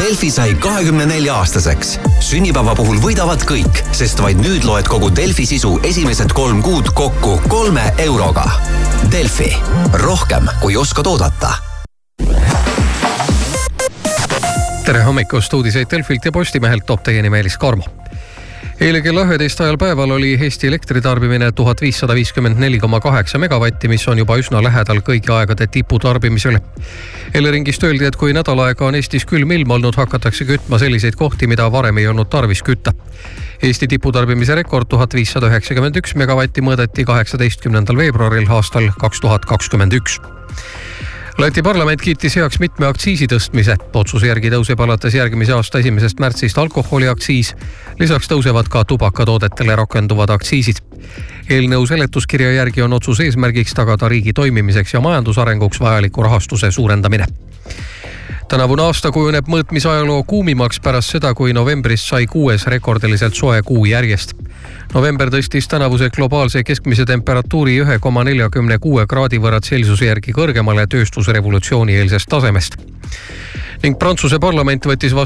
[0.09, 1.99] Delfi sai kahekümne nelja aastaseks.
[2.25, 7.35] sünnipäeva puhul võidavad kõik, sest vaid nüüd loed kogu Delfi sisu esimesed kolm kuud kokku
[7.53, 8.47] kolme euroga.
[9.13, 9.51] Delfi,
[10.01, 11.53] rohkem kui oskad oodata
[14.89, 17.85] tere hommikust, uudiseid Delfilt ja Postimehelt toob teieni Meelis Karmo
[18.81, 23.89] eile kella üheteist ajal päeval oli Eesti elektritarbimine tuhat viissada viiskümmend neli koma kaheksa megavatti,
[23.89, 26.61] mis on juba üsna lähedal kõigi aegade tiputarbimisele.
[27.35, 31.51] Eleringist öeldi, et kui nädal aega on Eestis külm ilm olnud, hakatakse kütma selliseid kohti,
[31.51, 32.95] mida varem ei olnud tarvis kütta.
[33.63, 39.99] Eesti tiputarbimise rekord tuhat viissada üheksakümmend üks megavatti mõõdeti kaheksateistkümnendal veebruaril aastal kaks tuhat kakskümmend
[39.99, 40.21] üks
[41.39, 43.77] Läti parlament kiitis heaks mitme aktsiisi tõstmise.
[43.95, 47.55] otsuse järgi tõuseb alates järgmise aasta esimesest märtsist alkoholiaktsiis.
[47.99, 50.77] lisaks tõusevad ka tubakatoodetele rakenduvad aktsiisid.
[51.51, 57.27] eelnõu seletuskirja järgi on otsuse eesmärgiks tagada riigi toimimiseks ja majandusarenguks vajaliku rahastuse suurendamine
[58.49, 64.33] tänavune aasta kujuneb mõõtmisajaloo kuumimaks pärast seda, kui novembrist sai kuues rekordiliselt soe kuu järjest.
[64.95, 70.87] November tõstis tänavuse globaalse keskmise temperatuuri ühe koma neljakümne kuue kraadi võrra Celsiuse järgi kõrgemale
[70.87, 72.79] tööstusrevolutsiooni eelsest tasemest.
[73.83, 75.17] Ning Prantsuse parlament võttis vastu